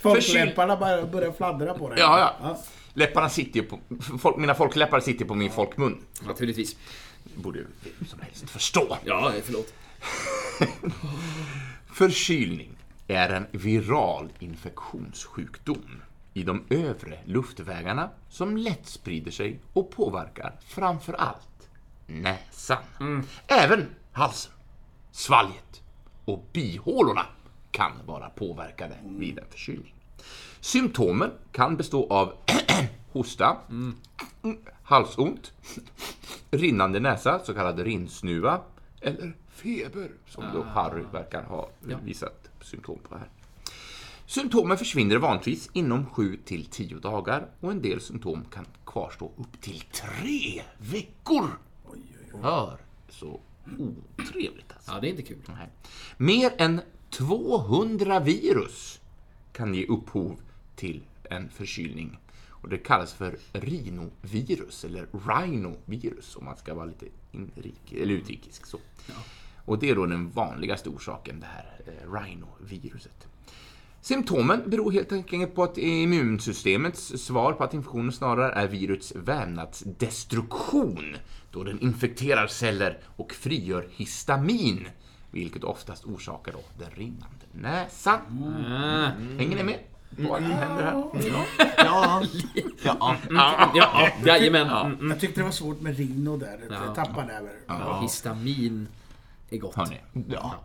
Folkläpparna 0.01 0.75
bara 0.77 1.05
börjar 1.05 1.31
fladdra 1.31 1.73
på 1.73 1.89
det. 1.89 1.99
Ja, 1.99 2.35
ja. 2.41 2.59
Läpparna 2.93 3.29
sitter 3.29 3.59
ju 3.59 3.65
på... 3.65 3.79
Folk, 4.19 4.37
mina 4.37 4.55
folkläppar 4.55 4.99
sitter 4.99 5.25
på 5.25 5.35
min 5.35 5.51
folkmun. 5.51 5.97
Naturligtvis. 6.27 6.75
Det 7.23 7.41
borde 7.41 7.59
ju 7.59 7.65
vem 7.99 8.07
som 8.07 8.19
helst 8.19 8.49
förstå. 8.49 8.97
Ja, 9.05 9.31
förlåt. 9.43 9.73
Förkylning 11.99 12.77
är 13.07 13.29
en 13.29 13.47
viral 13.51 14.29
infektionssjukdom 14.39 16.01
i 16.33 16.43
de 16.43 16.65
övre 16.69 17.19
luftvägarna 17.25 18.09
som 18.29 18.57
lätt 18.57 18.85
sprider 18.87 19.31
sig 19.31 19.59
och 19.73 19.91
påverkar 19.91 20.59
framför 20.65 21.13
allt 21.13 21.69
näsan. 22.07 23.23
Även 23.47 23.85
halsen, 24.11 24.53
svalget 25.11 25.81
och 26.25 26.45
bihålorna 26.53 27.25
kan 27.71 27.91
vara 28.05 28.29
påverkade 28.29 28.95
vid 29.03 29.39
en 29.39 29.45
förkylning. 29.49 29.95
Symptomen 30.59 31.31
kan 31.51 31.77
bestå 31.77 32.13
av 32.13 32.33
hosta, 33.11 33.57
halsont, 34.83 35.53
rinnande 36.51 36.99
näsa, 36.99 37.39
så 37.43 37.53
kallad 37.53 37.79
rinnsnuva, 37.79 38.61
eller 39.01 39.33
feber, 39.59 40.11
som 40.27 40.43
då 40.53 40.63
Harry 40.63 41.03
verkar 41.11 41.43
ha 41.43 41.69
visat 42.03 42.49
symptom 42.61 42.99
på 43.09 43.17
här. 43.17 43.29
Symptomen 44.25 44.77
försvinner 44.77 45.17
vanligtvis 45.17 45.69
inom 45.73 46.05
7 46.05 46.37
till 46.45 46.65
10 46.65 46.99
dagar 46.99 47.47
och 47.59 47.71
en 47.71 47.81
del 47.81 48.01
symptom 48.01 48.45
kan 48.45 48.65
kvarstå 48.85 49.31
upp 49.37 49.61
till 49.61 49.83
3 50.21 50.61
veckor. 50.77 51.47
Hör, 52.41 52.77
så 53.09 53.39
otrevligt 53.77 54.73
alltså. 54.73 54.91
Ja, 54.91 54.99
det 54.99 55.07
är 55.07 55.09
inte 55.09 55.23
kul. 55.23 55.37
Nej. 55.47 55.69
Mer 56.17 56.51
än 56.57 56.81
200 57.09 58.19
virus 58.19 59.01
kan 59.53 59.73
ge 59.73 59.85
upphov 59.85 60.41
till 60.75 61.03
en 61.23 61.49
förkylning. 61.49 62.19
Och 62.49 62.69
det 62.69 62.77
kallas 62.77 63.13
för 63.13 63.37
rhinovirus, 63.53 64.85
eller 64.85 65.07
rhinovirus 65.27 66.35
om 66.35 66.45
man 66.45 66.57
ska 66.57 66.73
vara 66.73 66.85
lite 66.85 67.05
inrik, 67.31 67.93
eller 67.93 68.13
utrikisk. 68.13 68.65
Så. 68.65 68.79
Och 69.69 69.79
det 69.79 69.89
är 69.89 69.95
då 69.95 70.05
den 70.05 70.29
vanligaste 70.29 70.89
orsaken, 70.89 71.39
det 71.39 71.45
här 71.45 71.65
eh, 71.85 71.91
rhinoviruset. 72.13 73.27
Symptomen 74.01 74.61
beror 74.65 74.91
helt 74.91 75.11
enkelt 75.11 75.55
på 75.55 75.63
att 75.63 75.77
immunsystemets 75.77 77.07
svar 77.07 77.53
på 77.53 77.63
att 77.63 77.73
infektionen 77.73 78.11
snarare 78.11 78.51
är 78.51 78.67
virusets 78.67 79.15
vävnadsdestruktion, 79.15 81.15
då 81.51 81.63
den 81.63 81.79
infekterar 81.79 82.47
celler 82.47 82.99
och 83.15 83.33
frigör 83.33 83.87
histamin, 83.91 84.87
vilket 85.31 85.63
oftast 85.63 86.05
orsakar 86.05 86.51
då 86.51 86.59
den 86.79 86.91
rinnande 86.91 87.45
näsan. 87.51 88.19
Ah. 88.67 89.11
Hänger 89.37 89.55
ni 89.55 89.63
med? 89.63 89.79
på 90.15 90.23
vad 90.29 90.41
händer 90.41 90.83
här? 90.83 90.93
Ja. 91.77 92.23
Ja. 92.83 92.83
ja. 92.83 93.17
Ja, 93.29 93.71
ja, 93.73 94.09
jajamän. 94.25 94.67
Mm, 94.67 94.93
mm. 94.93 95.09
Jag 95.09 95.19
tyckte 95.19 95.39
det 95.39 95.45
var 95.45 95.51
svårt 95.51 95.81
med 95.81 95.97
Rino 95.97 96.37
där. 96.37 96.59
Ja. 96.69 96.75
Jag 96.85 96.95
tappade 96.95 97.33
över. 97.33 97.51
Ja, 97.67 97.99
histamin 98.01 98.87
är 99.49 99.57
gott. 99.57 99.75
Hörni, 99.75 99.97
ja. 100.29 100.55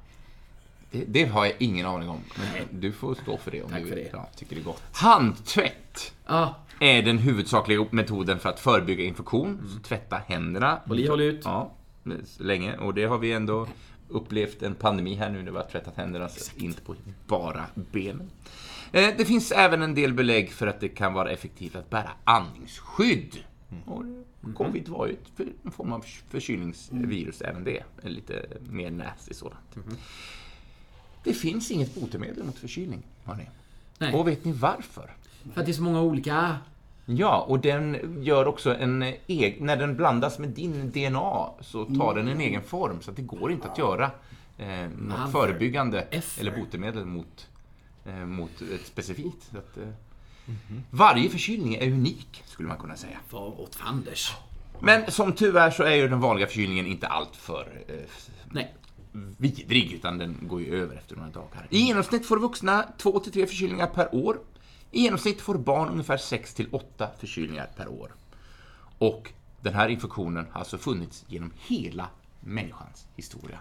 det, 0.90 1.04
det 1.08 1.24
har 1.24 1.44
jag 1.44 1.54
ingen 1.58 1.86
aning 1.86 2.08
om. 2.08 2.20
Men 2.36 2.80
du 2.80 2.92
får 2.92 3.14
stå 3.14 3.36
för 3.38 3.50
det 3.50 3.62
om 3.62 3.70
Tack 3.70 3.82
du 3.82 3.88
för 3.88 3.96
det. 3.96 4.10
Ja. 4.12 4.28
Tycker 4.36 4.54
det 4.56 4.62
är 4.62 4.64
gott. 4.64 4.82
Handtvätt 4.92 6.12
Ah, 6.26 6.48
är 6.80 7.02
den 7.02 7.18
huvudsakliga 7.18 7.86
metoden 7.90 8.38
för 8.38 8.48
att 8.48 8.60
förebygga 8.60 9.04
infektion. 9.04 9.68
Så 9.74 9.78
tvätta 9.88 10.16
händerna. 10.26 10.80
i, 10.96 11.06
håll 11.08 11.20
ut. 11.20 11.40
Ja, 11.44 11.72
länge. 12.38 12.76
Och 12.76 12.94
det 12.94 13.04
har 13.04 13.18
vi 13.18 13.32
ändå 13.32 13.66
upplevt 14.08 14.62
en 14.62 14.74
pandemi 14.74 15.14
här 15.14 15.30
nu 15.30 15.42
när 15.42 15.50
vi 15.50 15.56
har 15.56 15.64
tvättat 15.64 15.96
händerna, 15.96 16.28
så 16.28 16.50
inte 16.56 16.82
på 16.82 16.94
bara 17.26 17.64
benen. 17.74 18.30
Eh, 18.92 19.08
Det 19.18 19.24
finns 19.24 19.52
även 19.52 19.82
en 19.82 19.94
del 19.94 20.12
belägg 20.12 20.52
för 20.52 20.66
att 20.66 20.80
det 20.80 20.88
kan 20.88 21.12
vara 21.12 21.30
effektivt 21.30 21.76
att 21.76 21.90
bära 21.90 22.10
andningsskydd. 22.24 23.36
Och 24.46 24.54
covid 24.54 24.88
var 24.88 25.06
ju 25.06 25.16
en 25.64 25.70
form 25.70 25.92
av 25.92 26.04
förkylningsvirus, 26.28 27.40
även 27.40 27.64
det. 27.64 27.82
Lite 28.02 28.46
mer 28.70 28.90
nasty 28.90 29.34
sådant. 29.34 29.76
Det 31.24 31.34
finns 31.34 31.70
inget 31.70 31.94
botemedel 31.94 32.44
mot 32.44 32.58
förkylning, 32.58 33.02
hörni. 33.24 33.48
Nej. 33.98 34.14
Och 34.14 34.28
vet 34.28 34.44
ni 34.44 34.52
varför? 34.52 35.10
För 35.52 35.60
att 35.60 35.66
det 35.66 35.72
är 35.72 35.74
så 35.74 35.82
många 35.82 36.00
olika... 36.00 36.58
Ja, 37.06 37.40
och 37.48 37.60
den 37.60 38.16
gör 38.24 38.46
också 38.46 38.74
en 38.74 39.02
egen... 39.26 39.66
När 39.66 39.76
den 39.76 39.96
blandas 39.96 40.38
med 40.38 40.48
din 40.48 40.90
DNA 40.90 41.50
så 41.60 41.84
tar 41.84 42.14
den 42.14 42.28
en 42.28 42.40
egen 42.40 42.62
form, 42.62 43.00
så 43.00 43.10
att 43.10 43.16
det 43.16 43.22
går 43.22 43.52
inte 43.52 43.68
att 43.68 43.78
göra 43.78 44.10
eh, 44.58 44.88
något 44.98 45.32
förebyggande 45.32 46.06
eller 46.40 46.56
botemedel 46.56 47.04
mot, 47.04 47.48
eh, 48.04 48.14
mot 48.14 48.62
ett 48.74 48.86
specifikt. 48.86 49.50
Så 49.50 49.58
att, 49.58 49.76
eh, 49.76 49.88
Varje 50.90 51.30
förkylning 51.30 51.74
är 51.74 51.86
unik, 51.92 52.42
skulle 52.46 52.68
man 52.68 52.78
kunna 52.78 52.96
säga. 52.96 53.18
Vad 53.30 53.60
åt 53.60 53.74
fanders? 53.74 54.32
Men 54.80 55.10
som 55.10 55.32
tur 55.32 55.56
är 55.56 55.70
så 55.70 55.82
är 55.82 55.94
ju 55.94 56.08
den 56.08 56.20
vanliga 56.20 56.46
förkylningen 56.46 56.86
inte 56.86 57.06
allt 57.06 57.36
för 57.36 57.84
eh, 57.88 57.94
Nej. 58.52 58.74
vidrig, 59.36 59.92
utan 59.92 60.18
den 60.18 60.36
går 60.42 60.60
ju 60.60 60.82
över 60.82 60.96
efter 60.96 61.16
några 61.16 61.30
dagar. 61.30 61.66
I 61.70 61.78
genomsnitt 61.78 62.26
får 62.26 62.38
vuxna 62.38 62.84
2-3 62.98 63.46
förkylningar 63.46 63.86
per 63.86 64.14
år. 64.14 64.38
I 64.90 65.00
genomsnitt 65.00 65.40
får 65.40 65.58
barn 65.58 65.88
ungefär 65.88 66.16
6-8 66.16 67.08
förkylningar 67.18 67.68
per 67.76 67.88
år. 67.88 68.14
Och 68.98 69.32
den 69.60 69.74
här 69.74 69.88
infektionen 69.88 70.46
har 70.50 70.58
alltså 70.58 70.78
funnits 70.78 71.24
genom 71.28 71.52
hela 71.66 72.08
människans 72.40 73.06
historia. 73.16 73.58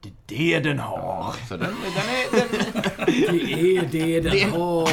Det 0.00 0.08
är 0.08 0.60
det 0.60 0.68
den 0.68 0.78
har. 0.78 1.34
Så 1.48 1.56
den, 1.56 1.74
den 1.94 2.08
är, 2.08 2.30
den, 2.30 2.48
Det 3.48 3.76
är 3.76 4.20
det 4.20 4.20
den 4.20 4.50
har. 4.50 4.88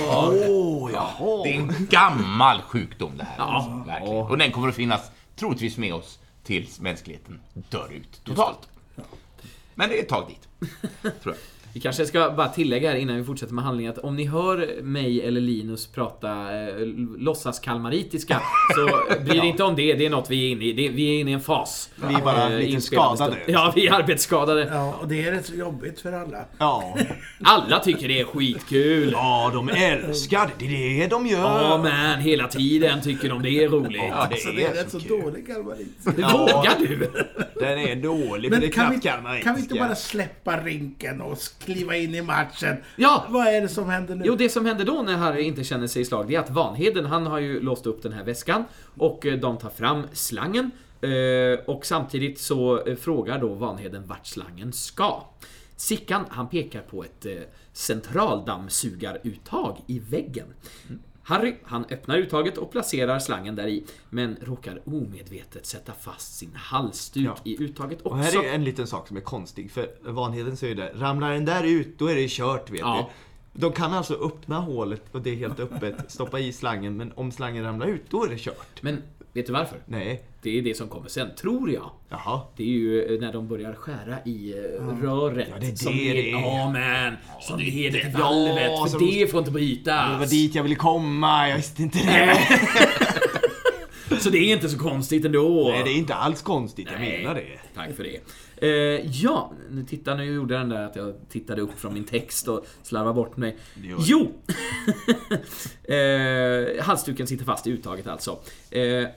Åh, 0.49 0.91
jaha. 0.93 1.43
det 1.43 1.49
är 1.49 1.55
en 1.55 1.87
gammal 1.89 2.61
sjukdom 2.61 3.17
det 3.17 3.23
här. 3.23 3.35
Ja. 3.37 3.43
alltså, 3.43 3.83
verkligen. 3.87 4.17
Och 4.17 4.37
den 4.37 4.51
kommer 4.51 4.67
att 4.67 4.75
finnas 4.75 5.11
troligtvis 5.35 5.77
med 5.77 5.93
oss 5.93 6.19
tills 6.43 6.79
mänskligheten 6.79 7.39
dör 7.53 7.93
ut 7.93 8.23
totalt. 8.23 8.69
Men 9.75 9.89
det 9.89 9.99
är 9.99 10.03
ett 10.03 10.09
tag 10.09 10.27
dit, 10.27 10.71
tror 11.01 11.35
jag. 11.35 11.35
Vi 11.75 11.81
kanske 11.81 12.05
ska 12.05 12.31
bara 12.31 12.47
tillägga 12.47 12.89
här 12.89 12.95
innan 12.97 13.15
vi 13.17 13.23
fortsätter 13.23 13.53
med 13.53 13.63
handlingen 13.63 13.91
att 13.93 13.97
om 13.97 14.15
ni 14.15 14.25
hör 14.25 14.81
mig 14.83 15.21
eller 15.21 15.41
Linus 15.41 15.87
prata 15.87 16.29
eh, 16.31 16.75
låtsas 17.17 17.59
kalmaritiska 17.59 18.41
så 18.75 18.85
bry 19.25 19.37
er 19.37 19.43
inte 19.43 19.63
om 19.63 19.75
det, 19.75 19.93
det 19.93 20.05
är 20.05 20.09
något 20.09 20.29
vi 20.31 20.45
är 20.47 20.51
inne 20.51 20.65
i. 20.65 20.73
Det, 20.73 20.89
vi 20.89 21.15
är 21.15 21.19
inne 21.19 21.31
i 21.31 21.33
en 21.33 21.41
fas. 21.41 21.89
Vi 22.09 22.15
är 22.15 22.21
bara 22.21 22.49
Eh, 22.53 22.59
lite 22.59 22.81
skadade. 22.81 23.15
stund. 23.17 23.35
Ja, 23.47 23.73
vi 23.75 23.87
är 23.87 23.93
arbetsskadade. 23.93 24.69
Ja, 24.73 24.95
och 25.01 25.07
det 25.07 25.23
är 25.27 25.31
rätt 25.31 25.45
så 25.45 25.55
jobbigt 25.55 25.99
för 26.01 26.11
alla. 26.13 26.37
Ja. 26.57 26.97
Alla 27.43 27.79
tycker 27.79 28.07
det 28.07 28.19
är 28.19 28.25
skitkul. 28.25 29.09
ja, 29.11 29.51
de 29.53 29.69
älskar 29.69 30.49
det. 30.59 30.65
Det 30.67 30.97
är 30.97 31.01
det 31.01 31.07
de 31.07 31.27
gör. 31.27 31.39
Ja, 31.61 31.79
men 31.83 32.19
hela 32.19 32.47
tiden 32.47 33.01
tycker 33.01 33.29
de 33.29 33.41
det 33.41 33.63
är 33.63 33.69
roligt. 33.69 34.01
Ja, 34.09 34.27
det 34.31 34.37
Så 34.37 34.51
det 34.51 34.63
är 34.63 34.69
är 34.71 34.73
rätt 34.73 34.91
så 34.91 34.99
så 34.99 35.07
dålig 35.07 35.47
kalmarit. 35.47 35.87
Vågar 36.05 36.79
du? 36.79 37.09
Den 37.59 37.79
är 37.79 37.95
dålig, 37.95 38.51
för 38.53 38.59
det 38.59 38.61
Men 38.61 38.69
är 38.69 38.73
kan 38.73 38.91
vi, 38.91 38.99
knappt 38.99 39.15
kalmaritiska. 39.15 39.49
kan 39.49 39.55
vi 39.55 39.61
inte 39.61 39.75
bara 39.75 39.95
släppa 39.95 40.61
rinken 40.63 41.21
och 41.21 41.37
kliva 41.59 41.95
in 41.95 42.15
i 42.15 42.21
matchen? 42.21 42.77
Ja. 42.95 43.25
Vad 43.29 43.47
är 43.47 43.61
det 43.61 43.67
som 43.69 43.89
händer 43.89 44.15
nu? 44.15 44.23
Jo, 44.25 44.35
det 44.35 44.49
som 44.49 44.65
händer 44.65 44.85
då 44.85 45.01
när 45.01 45.15
Harry 45.17 45.41
inte 45.43 45.63
känner 45.63 45.87
sig 45.87 46.01
i 46.01 46.05
slag, 46.05 46.27
det 46.27 46.35
är 46.35 46.39
att 46.39 46.49
Vanheden, 46.49 47.05
han 47.05 47.25
har 47.25 47.39
ju 47.39 47.61
låst 47.61 47.85
upp 47.85 48.03
den 48.03 48.13
här 48.13 48.23
väskan 48.23 48.63
och 48.97 49.25
eh, 49.25 49.39
de 49.39 49.57
tar 49.57 49.69
fram 49.69 50.03
slangen. 50.13 50.71
eh, 51.01 51.09
Och 51.65 51.85
samtidigt 51.85 52.39
så 52.39 52.85
eh, 52.87 52.95
frågar 52.95 53.39
då 53.39 53.47
Vanheden 53.53 54.07
vart 54.07 54.27
slangen 54.27 54.73
ska. 54.73 55.23
Sickan, 55.77 56.25
han 56.29 56.49
pekar 56.49 56.81
på 56.81 57.03
ett 57.03 57.25
centraldammsugaruttag 57.73 59.77
i 59.87 59.99
väggen. 59.99 60.47
Harry, 61.27 61.55
han 61.63 61.85
öppnar 61.89 62.17
uttaget 62.17 62.57
och 62.57 62.71
placerar 62.71 63.19
slangen 63.19 63.55
där 63.55 63.67
i, 63.67 63.83
men 64.09 64.37
råkar 64.41 64.81
omedvetet 64.85 65.65
sätta 65.65 65.93
fast 65.93 66.35
sin 66.37 66.51
halsduk 66.55 67.25
Ja. 67.25 67.35
i 67.43 67.63
uttaget 67.63 68.01
Och 68.01 68.11
också. 68.11 68.23
här 68.39 68.45
är 68.45 68.53
en 68.53 68.63
liten 68.63 68.87
sak 68.87 69.07
som 69.07 69.17
är 69.17 69.21
konstig, 69.21 69.71
för 69.71 69.89
Vanheden 70.01 70.57
säger 70.57 70.75
det. 70.75 70.91
Ramlar 70.95 71.31
den 71.33 71.45
där 71.45 71.63
ut, 71.63 71.99
då 71.99 72.07
är 72.07 72.15
det 72.15 72.27
kört, 72.29 72.69
vet 72.71 72.79
Ja. 72.79 73.09
du. 73.53 73.59
De 73.59 73.71
kan 73.71 73.93
alltså 73.93 74.13
öppna 74.13 74.59
hålet 74.59 75.01
och 75.11 75.21
det 75.21 75.29
är 75.29 75.35
helt 75.35 75.59
öppet, 75.59 75.95
stoppa 76.11 76.39
i 76.39 76.53
slangen, 76.53 76.97
men 76.97 77.11
om 77.15 77.31
slangen 77.31 77.63
ramlar 77.63 77.87
ut, 77.87 78.01
då 78.09 78.23
är 78.25 78.29
det 78.29 78.37
kört. 78.37 78.81
Men 78.81 79.01
vet 79.35 79.45
du 79.47 79.53
varför? 79.53 79.77
Nej. 79.85 80.21
Det 80.41 80.57
är 80.57 80.61
det 80.61 80.77
som 80.77 80.87
kommer 80.87 81.09
sen, 81.09 81.27
tror 81.35 81.71
jag. 81.71 81.91
Jaha. 82.09 82.41
Det 82.57 82.63
är 82.63 82.67
ju 82.67 83.13
eh, 83.15 83.19
när 83.21 83.33
de 83.33 83.47
börjar 83.47 83.73
skära 83.73 84.15
i 84.25 84.53
eh, 84.53 84.87
röret. 85.01 85.47
Ja, 85.51 85.59
det 85.59 85.67
är 85.67 85.71
det 85.71 85.77
som 85.77 85.97
det 85.97 86.31
är. 86.31 86.31
Ja, 86.31 86.69
men. 86.73 87.13
Som 87.41 87.59
leder 87.59 87.99
till 87.99 88.09
Ja, 88.13 88.19
valvet. 88.19 88.81
För 88.81 88.87
som- 88.99 89.07
det 89.07 89.31
får 89.31 89.37
inte 89.39 89.49
Det 89.51 89.53
brytas. 89.53 90.19
var 90.19 90.25
dit 90.25 90.55
jag 90.55 90.63
ville 90.63 90.75
komma, 90.75 91.49
jag 91.49 91.55
visste 91.57 91.81
inte 91.81 91.97
det. 91.97 92.37
Så 94.19 94.29
det 94.29 94.37
är 94.37 94.53
inte 94.53 94.69
så 94.69 94.77
konstigt 94.79 95.25
ändå. 95.25 95.67
Nej, 95.71 95.83
det 95.83 95.89
är 95.89 95.97
inte 95.97 96.15
alls 96.15 96.41
konstigt, 96.41 96.87
jag 96.91 96.99
Nej. 97.01 97.17
menar 97.23 97.35
det. 97.35 97.59
Tack 97.75 97.95
för 97.95 98.03
det. 98.03 98.19
Eh, 98.67 99.11
ja, 99.11 99.51
nu 99.71 99.83
titta 99.83 100.13
nu 100.15 100.25
gjorde 100.33 100.57
den 100.57 100.69
där 100.69 100.85
att 100.85 100.95
jag 100.95 101.13
tittade 101.29 101.61
upp 101.61 101.79
från 101.79 101.93
min 101.93 102.03
text 102.03 102.47
och 102.47 102.65
slarvade 102.83 103.13
bort 103.13 103.37
mig. 103.37 103.57
Det 103.75 103.93
Jo! 103.99 104.31
eh, 105.95 106.83
halsduken 106.85 107.27
sitter 107.27 107.45
fast 107.45 107.67
i 107.67 107.71
uttaget 107.71 108.07
alltså. 108.07 108.39
Eh, 108.71 109.07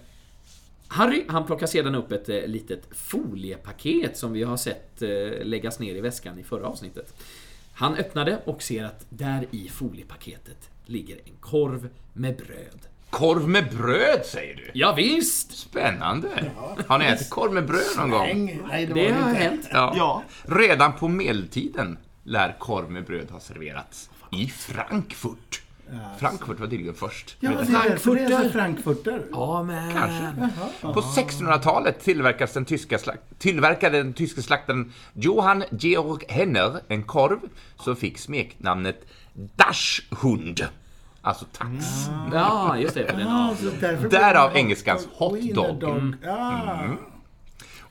Harry, 0.88 1.24
han 1.28 1.46
plockar 1.46 1.66
sedan 1.66 1.94
upp 1.94 2.12
ett 2.12 2.28
eh, 2.28 2.46
litet 2.46 2.88
foliepaket 2.90 4.16
som 4.16 4.32
vi 4.32 4.42
har 4.42 4.56
sett 4.56 5.02
eh, 5.02 5.08
läggas 5.42 5.78
ner 5.78 5.94
i 5.94 6.00
väskan 6.00 6.38
i 6.38 6.42
förra 6.42 6.66
avsnittet. 6.66 7.14
Han 7.74 7.94
öppnade 7.94 8.38
och 8.44 8.62
ser 8.62 8.84
att 8.84 9.06
där 9.08 9.46
i 9.50 9.68
foliepaketet 9.68 10.70
ligger 10.86 11.16
en 11.16 11.32
korv 11.40 11.88
med 12.12 12.36
bröd. 12.36 12.80
Korv 13.10 13.48
med 13.48 13.76
bröd, 13.76 14.26
säger 14.26 14.54
du? 14.56 14.70
Ja, 14.74 14.94
visst! 14.96 15.52
Spännande! 15.58 16.50
Har 16.86 16.98
ni 16.98 17.04
ätit 17.04 17.30
korv 17.30 17.52
med 17.52 17.66
bröd 17.66 17.82
någon 17.98 18.10
gång? 18.10 18.60
Nej, 18.68 18.86
det, 18.86 18.94
Det 18.94 19.12
har 19.12 19.28
inte. 19.30 19.42
hänt. 19.42 19.68
Ja. 19.72 19.94
Ja. 19.96 20.22
Redan 20.42 20.92
på 20.92 21.08
medeltiden 21.08 21.98
lär 22.24 22.56
korv 22.58 22.90
med 22.90 23.04
bröd 23.04 23.30
ha 23.30 23.40
serverats 23.40 24.10
i 24.32 24.46
Frankfurt. 24.46 25.62
Frankfurt 26.18 26.60
var 26.60 26.66
tydligen 26.66 26.94
först. 26.94 27.36
Ja, 27.40 27.50
det 27.50 27.56
är 27.56 27.88
därför 27.88 28.14
det 28.14 28.22
är 28.22 28.28
så 28.28 28.50
Frankfurter. 28.50 28.50
frankfurter. 28.50 29.22
Ja, 29.32 29.62
men... 29.62 29.92
Kanske. 29.92 30.50
På 30.80 31.00
1600-talet 31.00 32.00
tillverkas 32.00 32.52
den 32.52 32.64
tyska 32.64 32.98
slakt, 32.98 33.22
tillverkade 33.38 33.98
den 33.98 34.12
tyske 34.12 34.42
slaktaren 34.42 34.92
Johann 35.12 35.64
Georg 35.70 36.24
Henner 36.28 36.80
en 36.88 37.02
korv 37.02 37.38
som 37.76 37.96
fick 37.96 38.18
smeknamnet 38.18 39.06
Dachshund. 39.32 40.68
Alltså 41.22 41.44
tax. 41.52 41.84
Ja, 42.32 42.78
just 42.78 42.94
det. 42.94 43.16
Ja, 43.20 43.54
därför 43.80 44.08
Därav 44.08 44.56
engelskans 44.56 45.08
hot 45.12 45.38
Wiener 45.38 45.72
dog. 45.72 46.14
Ja. 46.22 46.78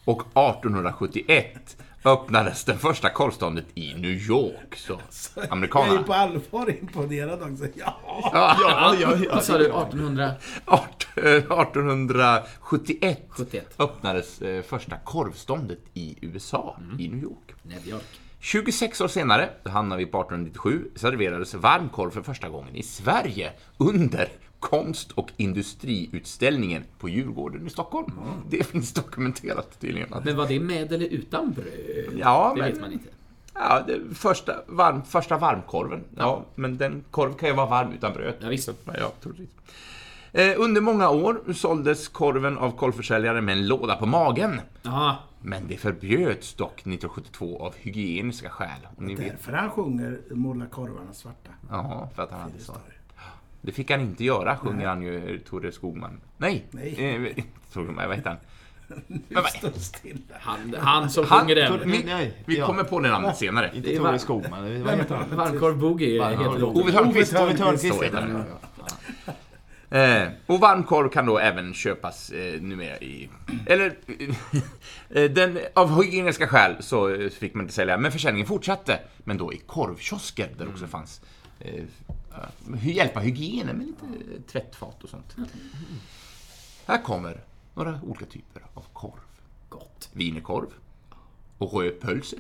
Och 0.05 0.21
1871 0.21 1.77
öppnades 2.03 2.63
det 2.63 2.77
första 2.77 3.09
korvståndet 3.09 3.65
i 3.75 3.93
New 3.93 4.11
York. 4.11 4.75
Så 4.75 4.99
Jag 5.35 5.63
är 5.63 6.03
på 6.03 6.13
allvar 6.13 6.69
imponerad 6.81 7.41
också. 7.41 7.65
Ja. 7.75 7.97
Ja, 8.33 8.57
ja, 8.61 8.95
ja. 8.99 9.09
Vad 9.33 9.43
sa 9.43 9.57
du? 9.57 9.65
1800? 9.65 10.31
1871 10.65 13.19
71. 13.29 13.75
öppnades 13.79 14.41
eh, 14.41 14.61
första 14.61 14.97
korvståndet 14.97 15.79
i 15.93 16.15
USA, 16.21 16.77
i 16.99 17.07
New 17.07 17.23
York. 17.23 17.53
New 17.63 17.87
York. 17.87 18.19
26 18.39 19.01
år 19.01 19.07
senare, 19.07 19.49
då 19.63 19.71
hamnar 19.71 19.97
vi 19.97 20.05
på 20.05 20.21
1897, 20.21 20.89
serverades 20.95 21.53
varmkorv 21.53 22.11
för 22.11 22.21
första 22.21 22.49
gången 22.49 22.75
i 22.75 22.83
Sverige 22.83 23.51
under 23.77 24.29
konst 24.59 25.11
och 25.11 25.29
industriutställningen 25.37 26.83
på 26.99 27.09
Djurgården 27.09 27.67
i 27.67 27.69
Stockholm. 27.69 28.11
Det 28.49 28.63
finns 28.63 28.93
dokumenterat 28.93 29.79
tydligen. 29.79 30.09
Men 30.25 30.37
var 30.37 30.47
det 30.47 30.59
med 30.59 30.91
eller 30.93 31.05
utan 31.07 31.51
bröd? 31.53 32.17
Ja, 32.19 32.53
det 32.55 32.61
men- 32.61 32.71
vet 32.71 32.81
man 32.81 32.91
inte. 32.91 33.09
Ja, 33.53 33.83
det 33.87 34.15
första, 34.15 34.53
varm, 34.67 35.01
första 35.03 35.37
varmkorven. 35.37 36.03
Ja, 36.17 36.45
men 36.55 36.77
den 36.77 37.03
korv 37.11 37.33
kan 37.33 37.49
ju 37.49 37.55
vara 37.55 37.65
varm 37.69 37.91
utan 37.93 38.13
bröd. 38.13 38.33
Ja, 38.39 38.49
visst. 38.49 38.69
Ja. 38.85 39.11
Eh, 40.31 40.53
under 40.57 40.81
många 40.81 41.09
år 41.09 41.53
såldes 41.53 42.07
korven 42.07 42.57
av 42.57 42.71
korvförsäljare 42.71 43.41
med 43.41 43.57
en 43.57 43.67
låda 43.67 43.95
på 43.95 44.05
magen. 44.05 44.61
Ja, 44.81 45.17
Men 45.41 45.67
det 45.67 45.77
förbjöds 45.77 46.53
dock 46.53 46.73
1972 46.79 47.59
av 47.65 47.73
hygieniska 47.77 48.49
skäl. 48.49 48.87
Och 48.95 49.03
ni 49.03 49.15
vet, 49.15 49.29
Därför 49.31 49.51
han 49.53 49.69
sjunger 49.69 50.19
Måla 50.31 50.65
korvarna 50.65 51.13
svarta. 51.13 51.49
ja, 51.69 52.09
för 52.15 52.23
att 52.23 52.31
han 52.31 52.39
hade 52.41 52.59
så. 52.59 52.73
Det 53.67 53.73
fick 53.73 53.91
han 53.91 54.01
inte 54.01 54.23
göra, 54.23 54.57
sjunger 54.57 54.87
han 54.87 55.01
ju, 55.01 55.39
Tore 55.39 55.71
Skogman. 55.71 56.21
Nej, 56.37 56.65
Nej. 56.71 57.15
Eh, 57.37 57.43
Tore, 57.73 58.07
vad 58.07 58.15
heter 58.15 58.29
han? 58.29 58.37
Men 59.07 59.21
Nu 59.27 59.41
står 59.59 59.71
stilla. 59.71 60.17
han, 60.39 60.75
han 60.79 61.09
som 61.09 61.25
Han- 61.25 61.39
sjunger 61.39 61.55
den. 61.55 61.91
Vi, 61.91 62.03
Nej, 62.03 62.43
vi 62.45 62.57
ja. 62.57 62.65
kommer 62.65 62.83
på 62.83 62.99
det 62.99 63.09
namnet 63.09 63.37
senare. 63.37 63.71
Inte 63.75 63.89
Det 63.89 63.97
Tore 63.97 64.19
Skogman? 64.19 64.83
Varmkorv 64.83 65.77
Boogie 65.77 66.29
heter 66.29 66.59
låten. 66.59 66.81
Ove 66.81 66.91
Thörnqvist. 66.91 67.33
Eh, 69.89 70.27
och 70.45 70.59
varmkorv 70.59 71.09
kan 71.09 71.25
då 71.25 71.37
även 71.39 71.73
köpas 71.73 72.29
eh, 72.29 72.61
numera 72.61 72.97
i... 72.97 73.29
Eller... 73.65 73.93
eh, 75.09 75.23
den, 75.31 75.59
av 75.73 76.03
hygieniska 76.03 76.47
skäl 76.47 76.75
så 76.79 77.09
eh, 77.13 77.29
fick 77.29 77.53
man 77.53 77.63
inte 77.63 77.73
sälja, 77.73 77.97
men 77.97 78.11
försäljningen 78.11 78.47
fortsatte. 78.47 78.99
Men 79.17 79.37
då 79.37 79.53
i 79.53 79.57
korvkiosker 79.57 80.49
där 80.57 80.67
också 80.67 80.87
fanns... 80.87 81.21
Eh, 81.67 82.87
hjälpa 82.87 83.19
hygienen 83.19 83.77
med 83.77 83.87
lite 83.87 84.05
eh, 84.05 84.41
tvättfat 84.41 85.03
och 85.03 85.09
sånt. 85.09 85.35
Här 86.85 87.03
kommer 87.03 87.43
några 87.73 87.99
olika 88.03 88.25
typer 88.25 88.61
av 88.73 88.85
korv. 88.93 89.19
Gott. 89.69 90.09
Wienerkorv. 90.13 90.67
Och 91.57 91.73
rödpölse. 91.73 92.35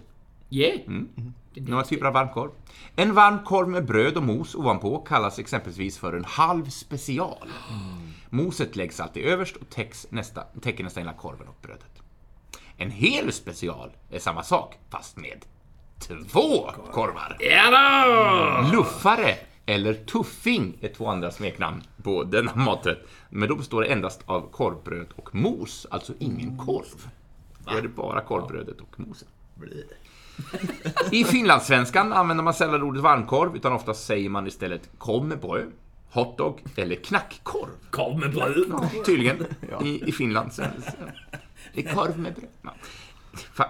Yeah. 0.49 0.79
Mm. 0.87 1.33
Några 1.53 1.83
typer 1.83 2.05
av 2.05 2.13
varmkorv. 2.13 2.51
En 2.95 3.13
varm 3.13 3.43
korv 3.43 3.69
med 3.69 3.85
bröd 3.85 4.17
och 4.17 4.23
mos 4.23 4.55
ovanpå 4.55 4.97
kallas 4.97 5.39
exempelvis 5.39 5.97
för 5.97 6.13
en 6.13 6.25
halv 6.25 6.69
special. 6.69 7.49
Moset 8.29 8.75
läggs 8.75 8.99
alltid 8.99 9.25
överst 9.25 9.55
och 9.55 9.69
täcks 9.69 10.07
nästa, 10.09 10.43
täcker 10.61 10.83
nästan 10.83 11.03
hela 11.03 11.13
korven 11.13 11.47
och 11.47 11.57
brödet. 11.61 12.01
En 12.77 12.91
hel 12.91 13.33
special 13.33 13.91
är 14.11 14.19
samma 14.19 14.43
sak, 14.43 14.77
fast 14.89 15.17
med 15.17 15.45
två 16.31 16.71
korvar. 16.91 17.37
Ja! 17.39 18.69
Luffare 18.73 19.35
eller 19.65 19.93
tuffing 19.93 20.77
är 20.81 20.87
två 20.89 21.07
andra 21.07 21.31
smeknamn 21.31 21.83
på 22.03 22.23
denna 22.23 22.55
maträtt. 22.55 23.07
Men 23.29 23.49
då 23.49 23.55
består 23.55 23.81
det 23.81 23.87
endast 23.87 24.21
av 24.25 24.51
korvbröd 24.51 25.07
och 25.15 25.35
mos, 25.35 25.87
alltså 25.91 26.13
ingen 26.19 26.57
korv. 26.57 27.07
Då 27.65 27.77
är 27.77 27.81
det 27.81 27.87
bara 27.87 28.21
korvbrödet 28.21 28.81
och 28.81 28.99
mosen. 28.99 29.27
I 31.11 31.23
finlandssvenskan 31.23 32.13
använder 32.13 32.43
man 32.43 32.53
sällan 32.53 32.83
ordet 32.83 33.03
varmkorv, 33.03 33.55
utan 33.55 33.73
ofta 33.73 33.93
säger 33.93 34.29
man 34.29 34.47
istället 34.47 34.89
kom 34.97 35.27
med 35.27 35.39
bröd, 35.39 35.71
hotdog 36.11 36.63
eller 36.75 36.95
knackkorv. 36.95 37.69
Kom 37.89 38.19
med 38.19 38.33
bröd. 38.33 38.55
Tydligen, 39.05 39.45
i, 39.83 40.09
i 40.09 40.11
Finland. 40.11 40.53
Så. 40.53 40.63
Det 41.73 41.85
är 41.85 41.93
korv 41.95 42.19
med 42.19 42.33
bröd. 42.33 42.73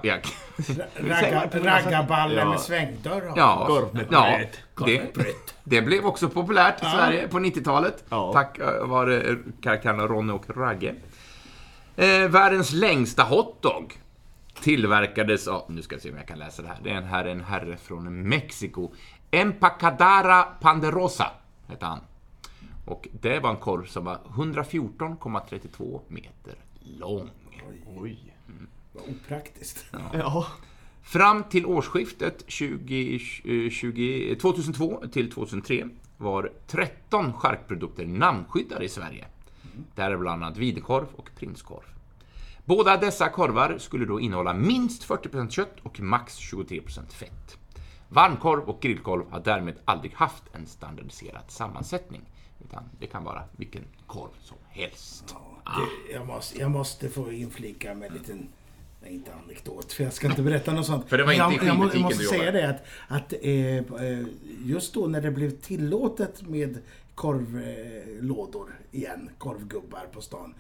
Jag- 0.03 0.21
Ragga, 0.95 2.05
Ja. 2.36 2.50
med 2.50 2.59
svängdörr. 2.59 3.31
Ja, 3.36 3.63
Korv 3.67 3.93
med 3.93 4.05
ja 4.12 4.39
det, 4.86 5.13
det 5.63 5.81
blev 5.81 6.05
också 6.05 6.29
populärt 6.29 6.75
i 6.81 6.86
Sverige 6.86 7.27
på 7.27 7.39
90-talet. 7.39 8.03
Ja. 8.09 8.33
Tack 8.33 8.57
eh, 8.59 8.86
vare 8.88 9.36
karaktärerna 9.62 10.07
Ronny 10.07 10.33
och 10.33 10.57
Ragge. 10.57 10.95
Eh, 11.95 12.27
världens 12.29 12.74
längsta 12.74 13.24
hotdog 13.24 13.93
tillverkades 14.62 15.47
av, 15.47 15.65
nu 15.67 15.81
ska 15.81 15.95
jag 15.95 16.01
se 16.01 16.12
om 16.12 16.17
jag 16.17 16.27
kan 16.27 16.39
läsa 16.39 16.62
det 16.62 16.67
här, 16.67 16.77
det 16.83 16.89
är 16.89 16.95
en 16.95 17.03
herre, 17.03 17.31
en 17.31 17.43
herre 17.43 17.77
från 17.77 18.27
Mexiko. 18.29 18.91
Empacadara 19.31 20.43
Panderosa 20.43 21.31
hette 21.67 21.86
han. 21.86 22.00
Och 22.86 23.07
det 23.21 23.39
var 23.39 23.50
en 23.50 23.57
korv 23.57 23.86
som 23.86 24.05
var 24.05 24.19
114,32 24.36 26.01
meter 26.07 26.55
lång. 27.00 27.29
Oj. 27.97 28.34
Opraktiskt. 29.07 29.86
Ja. 30.13 30.47
Fram 31.01 31.43
till 31.43 31.65
årsskiftet 31.65 32.43
20, 32.47 33.19
20, 33.71 34.36
2002 34.36 35.03
till 35.12 35.31
2003 35.31 35.89
var 36.17 36.51
13 36.67 37.33
charkprodukter 37.33 38.05
namnskyddade 38.05 38.86
i 38.86 38.89
Sverige. 38.89 39.25
Där 39.95 40.12
är 40.12 40.17
bland 40.17 40.43
annat 40.43 40.57
wienerkorv 40.57 41.07
och 41.15 41.29
prinskorv. 41.36 41.83
Båda 42.65 42.97
dessa 42.97 43.29
korvar 43.29 43.77
skulle 43.77 44.05
då 44.05 44.19
innehålla 44.19 44.53
minst 44.53 45.07
40% 45.07 45.49
kött 45.49 45.75
och 45.83 45.99
max 45.99 46.39
23% 46.39 47.12
fett. 47.12 47.57
Varmkorv 48.10 48.63
och 48.63 48.81
grillkorv 48.81 49.31
har 49.31 49.39
därmed 49.39 49.75
aldrig 49.86 50.13
haft 50.13 50.43
en 50.53 50.67
standardiserad 50.67 51.43
sammansättning. 51.47 52.21
Utan 52.65 52.83
det 52.99 53.07
kan 53.07 53.23
vara 53.23 53.43
vilken 53.51 53.83
korv 54.07 54.31
som 54.41 54.57
helst. 54.69 55.36
Det, 55.65 56.13
jag, 56.13 56.27
måste, 56.27 56.60
jag 56.60 56.71
måste 56.71 57.10
få 57.10 57.31
inflika 57.31 57.93
med 57.95 58.07
en 58.12 58.17
liten, 58.17 58.49
nej 59.08 59.15
inte 59.15 59.32
anekdot, 59.46 59.93
för 59.93 60.04
jag 60.04 60.13
ska 60.13 60.28
inte 60.28 60.41
berätta 60.41 60.74
något 60.74 60.86
sånt. 60.86 61.10
För 61.10 61.17
det 61.17 61.24
var 61.24 61.32
inte 61.32 61.43
jag, 61.43 61.54
i 61.54 61.67
jag, 61.67 61.96
jag 61.96 62.02
måste 62.02 62.24
säga 62.24 62.52
det 62.52 62.70
att, 62.70 62.86
att 63.08 63.34
eh, 63.41 63.78
eh, 63.78 64.26
just 64.65 64.93
då 64.93 65.08
när 65.08 65.22
det 65.22 65.32
blev 65.32 65.52
tillåtet 65.52 66.41
med 66.48 66.78
korvlådor 67.15 68.67
igen, 68.91 69.30
korvgubbar 69.38 70.06
på 70.12 70.22
stan. 70.22 70.54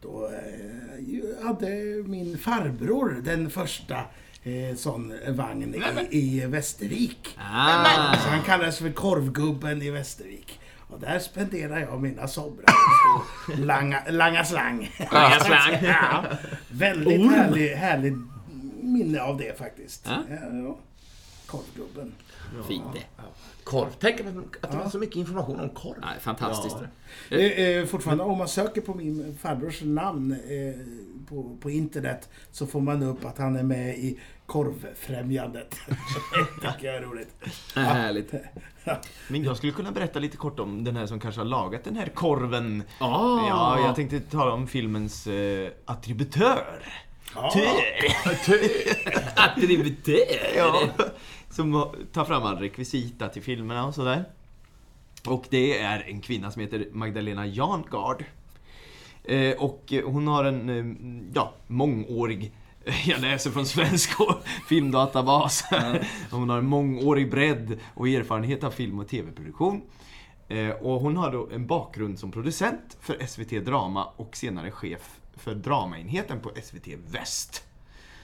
Då 0.00 0.26
eh, 0.26 1.44
hade 1.44 1.68
min 2.06 2.38
farbror 2.38 3.22
den 3.24 3.50
första 3.50 3.96
eh, 4.42 4.76
sån 4.76 5.14
vagn 5.28 5.74
i, 6.10 6.18
i 6.18 6.46
Västervik. 6.46 7.38
Ah. 7.38 8.16
Så 8.16 8.28
han 8.28 8.42
kallades 8.42 8.78
för 8.78 8.90
korvgubben 8.90 9.82
i 9.82 9.90
Västervik. 9.90 10.60
Och 10.92 11.00
där 11.00 11.18
spenderar 11.18 11.78
jag 11.78 12.00
mina 12.00 12.28
somrar. 12.28 12.64
Langa, 13.56 14.02
langa 14.08 14.44
slang. 14.44 14.90
Langa 15.12 15.40
slang. 15.40 15.78
ja. 15.82 16.24
Väldigt 16.70 17.30
härlig, 17.32 17.68
härlig 17.74 18.14
minne 18.82 19.22
av 19.22 19.38
det 19.38 19.58
faktiskt. 19.58 20.06
Ja. 20.06 20.22
Ja. 20.52 20.76
Korvgubben. 21.52 22.14
Fint 22.68 22.84
det. 22.94 23.24
Korv. 23.64 23.88
Tänk 24.00 24.20
att 24.20 24.26
att 24.60 24.70
det 24.70 24.78
var 24.78 24.88
så 24.88 24.98
mycket 24.98 25.16
information 25.16 25.60
om 25.60 25.68
korv. 25.68 25.98
Nej, 26.00 26.20
fantastiskt. 26.20 26.76
Eh, 27.30 27.38
eh, 27.38 27.86
fortfarande, 27.86 28.24
om 28.24 28.38
man 28.38 28.48
söker 28.48 28.80
på 28.80 28.94
min 28.94 29.38
farbrors 29.42 29.82
namn 29.82 30.32
eh, 30.32 30.74
på, 31.28 31.56
på 31.60 31.70
internet 31.70 32.28
så 32.52 32.66
får 32.66 32.80
man 32.80 33.02
upp 33.02 33.24
att 33.24 33.38
han 33.38 33.56
är 33.56 33.62
med 33.62 33.98
i 33.98 34.20
Korvfrämjandet. 34.46 35.76
det 36.62 36.72
tycker 36.72 36.86
jag 36.86 36.96
är 36.96 37.02
roligt. 37.02 37.34
Ja. 37.74 37.80
Härligt. 37.80 38.32
Men 39.28 39.44
jag 39.44 39.56
skulle 39.56 39.72
kunna 39.72 39.92
berätta 39.92 40.18
lite 40.18 40.36
kort 40.36 40.60
om 40.60 40.84
den 40.84 40.96
här 40.96 41.06
som 41.06 41.20
kanske 41.20 41.40
har 41.40 41.46
lagat 41.46 41.84
den 41.84 41.96
här 41.96 42.06
korven. 42.06 42.82
Ah. 42.98 43.48
Ja, 43.48 43.80
jag 43.86 43.96
tänkte 43.96 44.20
tala 44.20 44.52
om 44.52 44.66
filmens 44.66 45.26
eh, 45.26 45.70
attributör. 45.84 46.82
Ja. 47.34 47.52
Attributör. 49.36 50.56
Ja, 50.56 50.88
som 51.52 51.86
tar 52.12 52.24
fram 52.24 52.42
all 52.42 52.58
rekvisita 52.58 53.28
till 53.28 53.42
filmerna 53.42 53.86
och 53.86 53.94
sådär. 53.94 54.24
Och 55.26 55.44
det 55.50 55.78
är 55.78 56.00
en 56.00 56.20
kvinna 56.20 56.50
som 56.50 56.62
heter 56.62 56.88
Magdalena 56.92 57.46
Jarngard. 57.46 58.24
Eh, 59.24 59.56
och 59.62 59.92
hon 60.04 60.26
har 60.26 60.44
en, 60.44 60.68
eh, 60.68 61.12
ja, 61.34 61.52
mångårig 61.66 62.52
jag 63.06 63.20
läser 63.20 63.50
från 63.50 63.66
Svensk 63.66 64.10
filmdatabas. 64.68 65.64
Hon 66.30 66.50
har 66.50 66.58
en 66.58 66.66
mångårig 66.66 67.30
bredd 67.30 67.78
och 67.94 68.08
erfarenhet 68.08 68.64
av 68.64 68.70
film 68.70 68.98
och 68.98 69.08
TV-produktion. 69.08 69.82
Eh, 70.48 70.70
Och 70.70 71.00
hon 71.00 71.16
har 71.16 71.32
då 71.32 71.48
en 71.52 71.66
bakgrund 71.66 72.18
som 72.18 72.32
producent 72.32 72.96
för 73.00 73.26
SVT 73.26 73.64
Drama 73.64 74.08
och 74.16 74.36
senare 74.36 74.70
chef 74.70 75.20
för 75.36 75.54
dramaenheten 75.54 76.40
på 76.40 76.50
SVT 76.62 76.88
Väst. 77.10 77.64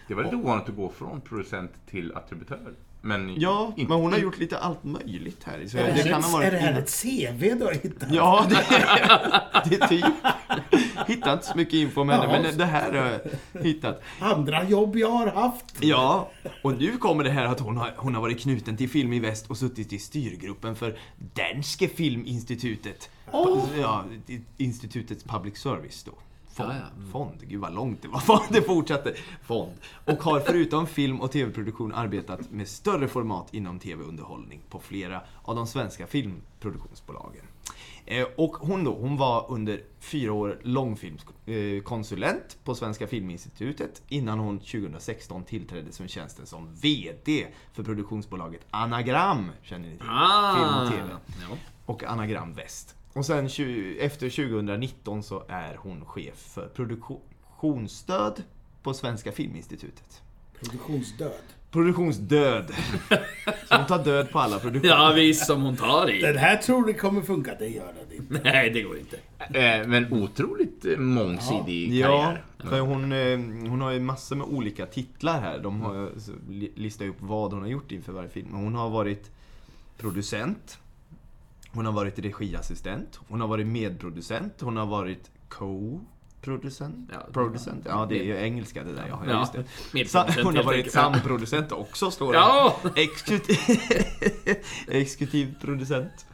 Det 0.09 0.15
var 0.15 0.25
lite 0.25 0.37
ovanligt 0.37 0.69
att 0.69 0.77
gå 0.77 0.89
från 0.91 1.21
producent 1.21 1.73
till 1.87 2.13
attributör. 2.15 2.75
Men, 3.01 3.41
Ja, 3.41 3.73
inte- 3.77 3.93
men 3.93 4.01
hon 4.03 4.13
har 4.13 4.19
gjort 4.19 4.39
lite 4.39 4.59
allt 4.59 4.85
möjligt 4.85 5.45
här 5.45 5.55
i 5.59 5.61
Är 5.61 5.65
det, 5.65 5.69
Sverige. 5.71 5.93
här 5.93 6.19
ett, 6.19 6.47
är 6.47 6.51
det 6.51 6.59
här 6.59 6.79
ett 6.79 7.03
CV 7.03 7.59
du 7.59 7.65
har 7.65 7.73
hittat? 7.73 8.09
Ja, 8.11 8.47
det 8.49 8.55
är, 8.75 9.69
det 9.71 9.77
är 9.83 9.89
typ. 9.89 10.05
Hittat 11.07 11.33
inte 11.33 11.47
så 11.47 11.57
mycket 11.57 11.75
info 11.75 12.01
om 12.01 12.09
henne, 12.09 12.25
Ja. 12.25 12.43
men 12.43 12.59
det 12.59 12.65
här 12.65 12.93
har 12.93 13.07
jag 13.55 13.63
hittat. 13.63 14.03
Andra 14.21 14.65
jobb 14.65 14.97
jag 14.97 15.11
har 15.11 15.27
haft. 15.27 15.65
Ja, 15.81 16.31
och 16.63 16.79
nu 16.79 16.97
kommer 16.97 17.25
det 17.25 17.31
här 17.31 17.45
att 17.45 17.61
hon 17.61 17.77
har, 17.77 17.93
hon 17.97 18.15
har 18.15 18.23
varit 18.23 18.41
knuten 18.41 18.77
till 18.77 18.89
Film 18.89 19.13
i 19.13 19.21
Väst 19.21 19.51
och 19.51 19.57
suttit 19.57 19.93
i 19.93 19.99
styrgruppen 19.99 20.77
för 20.77 20.99
Danske 21.35 21.89
Filminstitutet. 21.89 23.11
Ja, 23.81 24.05
i- 24.27 24.41
institutets 24.57 25.25
public 25.25 25.59
service 25.59 26.05
då. 26.05 26.13
Fond, 26.59 26.71
Ja, 26.73 26.77
ja. 26.77 26.97
Mm. 26.97 27.11
fond, 27.13 27.41
gud 27.49 27.61
vad 27.61 27.75
långt 27.75 28.03
det 28.03 28.09
var. 28.09 28.43
Det 28.53 28.63
fortsatte. 28.63 29.15
Fond. 29.43 29.73
Och 30.05 30.23
har 30.23 30.41
förutom 30.41 30.87
film 30.87 31.21
och 31.21 31.33
tv-produktion 31.33 31.93
arbetat 31.95 32.51
med 32.51 32.69
större 32.69 33.09
format 33.09 33.55
inom 33.55 33.79
tv-underhållning 33.79 34.61
på 34.71 34.81
flera 34.81 35.21
av 35.43 35.57
de 35.57 35.67
svenska 35.67 36.07
filmproduktionsbolagen. 36.07 37.45
Eh, 38.07 38.27
Och 38.37 38.57
hon 38.57 38.85
då, 38.85 38.95
hon 38.95 39.17
var 39.17 39.47
under 39.49 39.81
fyra 40.01 40.33
år 40.33 40.59
långfilmskonsulent 40.63 42.59
på 42.65 42.75
Svenska 42.75 43.07
Filminstitutet 43.07 44.03
innan 44.09 44.39
hon 44.39 44.59
2016 44.59 45.45
tillträdde 45.45 45.93
som 45.93 46.09
tjänsten 46.09 46.47
som 46.47 46.75
VD 46.75 47.47
för 47.73 47.83
produktionsbolaget 47.83 48.61
Anagram. 48.71 49.51
Känner 49.63 49.89
ni 49.89 49.97
till? 49.97 50.07
Film 50.07 50.75
och 50.83 50.91
TV. 50.91 51.11
Ja. 51.51 51.57
Och 51.87 52.05
Anagram 52.05 52.53
Väst. 52.55 52.95
Och 53.19 53.27
sen 53.27 53.47
efter 54.01 54.31
2019 54.31 55.23
så 55.23 55.43
är 55.49 55.77
hon 55.77 56.05
chef 56.05 56.35
för 56.39 56.69
produktionsstöd 56.69 58.43
på 58.83 58.95
Svenska 58.95 59.33
Filminstitutet. 59.33 60.23
Produktionsdöd. 60.61 61.33
Produktionsdöd. 61.71 62.75
Så 63.69 63.77
hon 63.77 63.87
tar 63.87 64.05
död 64.05 64.31
på 64.31 64.39
alla 64.39 64.59
produktioner. 64.59 64.95
ja, 64.95 65.13
visst 65.17 65.47
som 65.47 65.63
hon 65.63 65.77
tar 65.77 66.11
i. 66.11 66.21
Den 66.21 66.37
här 66.37 66.57
tror 66.57 66.87
du 66.87 66.95
kommer 66.95 67.23
funka, 67.23 67.55
det 67.59 67.69
gör 67.69 67.93
den 68.09 68.17
inte. 68.17 68.41
Nej, 68.45 68.71
det 68.71 68.83
går 68.83 68.99
inte. 68.99 69.17
Eh, 69.39 69.87
Men 69.87 70.13
otroligt 70.13 70.85
eh, 70.85 70.99
mångsidig 70.99 71.95
Ja, 71.95 72.07
karriär. 72.07 72.45
för 72.71 72.81
hon, 72.81 73.13
eh, 73.13 73.69
hon 73.71 73.81
har 73.81 73.91
ju 73.93 74.01
massor 74.01 74.37
med 74.37 74.47
olika 74.47 74.87
titlar 74.87 75.41
här. 75.41 75.59
De 75.59 75.81
har 75.81 76.11
listat 76.79 77.09
upp 77.09 77.17
vad 77.21 77.53
hon 77.53 77.63
har 77.63 77.69
gjort 77.69 77.93
inför 77.93 78.13
varje 78.13 78.29
film. 78.29 78.49
Hon 78.53 78.75
har 78.75 78.91
varit 78.91 79.31
producent. 79.99 80.79
Hon 81.79 81.87
har 81.87 81.93
varit 81.93 82.19
regiassistent. 82.19 83.21
Hon 83.29 83.41
har 83.41 83.49
varit 83.49 83.67
medproducent. 83.67 84.61
Hon 84.61 84.77
har 84.77 84.87
varit 84.87 85.31
co-producent. 85.49 87.11
Ja, 87.13 87.27
producent. 87.33 87.83
Ja, 87.89 88.07
det 88.09 88.19
är 88.21 88.25
ju 88.25 88.37
engelska 88.37 88.85
det 88.85 88.93
där. 88.93 89.07
Ja, 89.09 89.23
ja, 89.29 89.39
just 89.41 89.53
det. 89.93 90.09
Sa- 90.09 90.27
Hon 90.45 90.57
har 90.57 90.63
varit 90.65 90.93
samproducent 90.93 91.73
också, 91.73 92.11
står 92.11 92.33
det. 92.33 92.39
Ja! 92.39 92.77
Exekutiv, 92.97 93.59
exekutiv 94.89 95.55
producent. 95.61 96.27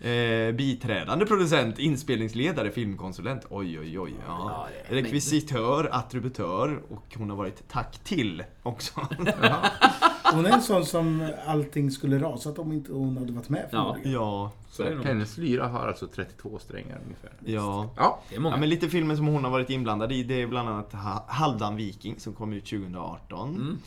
Eh, 0.00 0.52
biträdande 0.54 1.26
producent, 1.26 1.78
inspelningsledare, 1.78 2.70
filmkonsulent. 2.70 3.46
Oj, 3.50 3.80
oj, 3.80 3.98
oj. 3.98 4.14
Ja. 4.26 4.66
Rekvisitör, 4.88 5.88
attributör 5.92 6.82
och 6.90 7.04
hon 7.16 7.30
har 7.30 7.36
varit 7.36 7.68
tack 7.68 7.98
till 8.04 8.44
också. 8.62 9.00
Hon 10.32 10.46
är 10.46 10.50
en 10.50 10.62
sån 10.62 10.86
som 10.86 11.30
allting 11.46 11.90
skulle 11.90 12.18
rasat 12.18 12.58
om 12.58 12.72
inte 12.72 12.92
hon 12.92 13.16
hade 13.16 13.32
varit 13.32 13.48
med 13.48 13.68
Ja. 13.72 13.82
förmodligen. 13.84 14.12
ja, 14.12 14.52
Så 14.70 14.82
är 14.82 14.90
det 14.90 14.96
nog. 14.96 15.04
Hennes 15.04 15.38
lyra 15.38 15.66
har 15.68 15.86
alltså 15.88 16.06
32 16.06 16.58
strängar 16.58 16.98
ungefär. 17.04 17.30
ja. 17.44 17.90
Ja, 17.96 18.22
Det 18.30 18.36
är 18.36 18.40
många. 18.40 18.54
Ja, 18.56 18.60
men 18.60 18.68
lite 18.68 18.88
filmer 18.88 19.16
som 19.16 19.26
hon 19.26 19.44
har 19.44 19.50
varit 19.50 19.70
inblandad 19.70 20.12
i, 20.12 20.22
det 20.22 20.42
är 20.42 20.46
bland 20.46 20.68
annat 20.68 20.92
Ha- 20.92 21.24
Halvdan 21.28 21.76
Viking 21.76 22.14
som 22.20 22.32
kom 22.32 22.52
ut 22.52 22.64
2018. 22.66 23.54
Mm. 23.56 23.78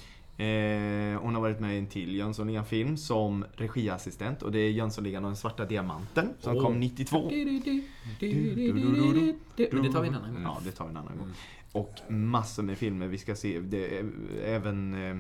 Eh, 0.42 1.22
hon 1.22 1.36
har 1.36 1.42
varit 1.42 1.60
med 1.60 1.76
i 1.76 1.78
en 1.80 1.88
till 1.88 2.16
Jönssonligan-film 2.16 2.98
som 2.98 3.46
regiassistent 3.56 4.42
och 4.44 4.52
det 4.52 4.60
är 4.60 4.70
Jönssonligan 4.72 5.24
och 5.26 5.30
den 5.30 5.38
svarta 5.38 5.66
diamanten 5.66 6.30
som 6.40 6.56
Åh. 6.58 6.64
kom 6.64 6.80
92. 6.80 7.30
Men 9.72 9.84
det 9.84 9.92
tar 9.92 10.02
vi 10.02 10.08
en 10.08 10.16
annan 10.16 10.34
gång. 10.34 10.44
Ja, 10.44 10.58
det 10.66 10.72
tar 10.72 10.86
vi 10.86 10.90
en 10.92 10.98
annan 10.98 11.18
gång. 11.18 11.26
Mm. 11.26 11.36
Och 11.72 12.12
massor 12.12 12.64
med 12.64 12.78
filmer 12.78 13.08
vi 13.08 13.18
ska 13.18 13.36
se. 13.36 13.60
Det 13.60 13.98
är 14.00 14.06
även... 14.46 14.94
eh, 15.10 15.18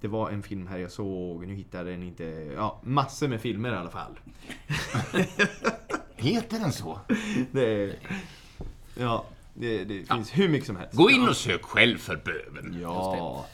Det 0.00 0.08
var 0.08 0.30
en 0.30 0.42
film 0.42 0.66
här 0.66 0.78
jag 0.78 0.90
såg, 0.90 1.46
nu 1.46 1.54
hittar 1.54 1.78
jag 1.78 1.86
den 1.86 2.02
inte. 2.02 2.24
Ja, 2.56 2.80
massor 2.84 3.28
med 3.28 3.40
filmer 3.40 3.72
i 3.72 3.76
alla 3.76 3.90
fall. 3.90 4.18
heter 6.16 6.58
den 6.58 6.72
så? 6.72 7.00
Det 7.52 7.84
är, 7.84 7.96
Ja, 8.98 9.24
det, 9.54 9.84
det 9.84 10.04
finns 10.08 10.38
hur 10.38 10.48
mycket 10.48 10.66
som 10.66 10.76
helst. 10.76 10.94
Gå 10.94 11.10
in 11.10 11.28
och 11.28 11.36
sök 11.36 11.62
själv 11.62 11.98
för 11.98 12.16
böven. 12.16 12.78
Ja. 12.82 13.46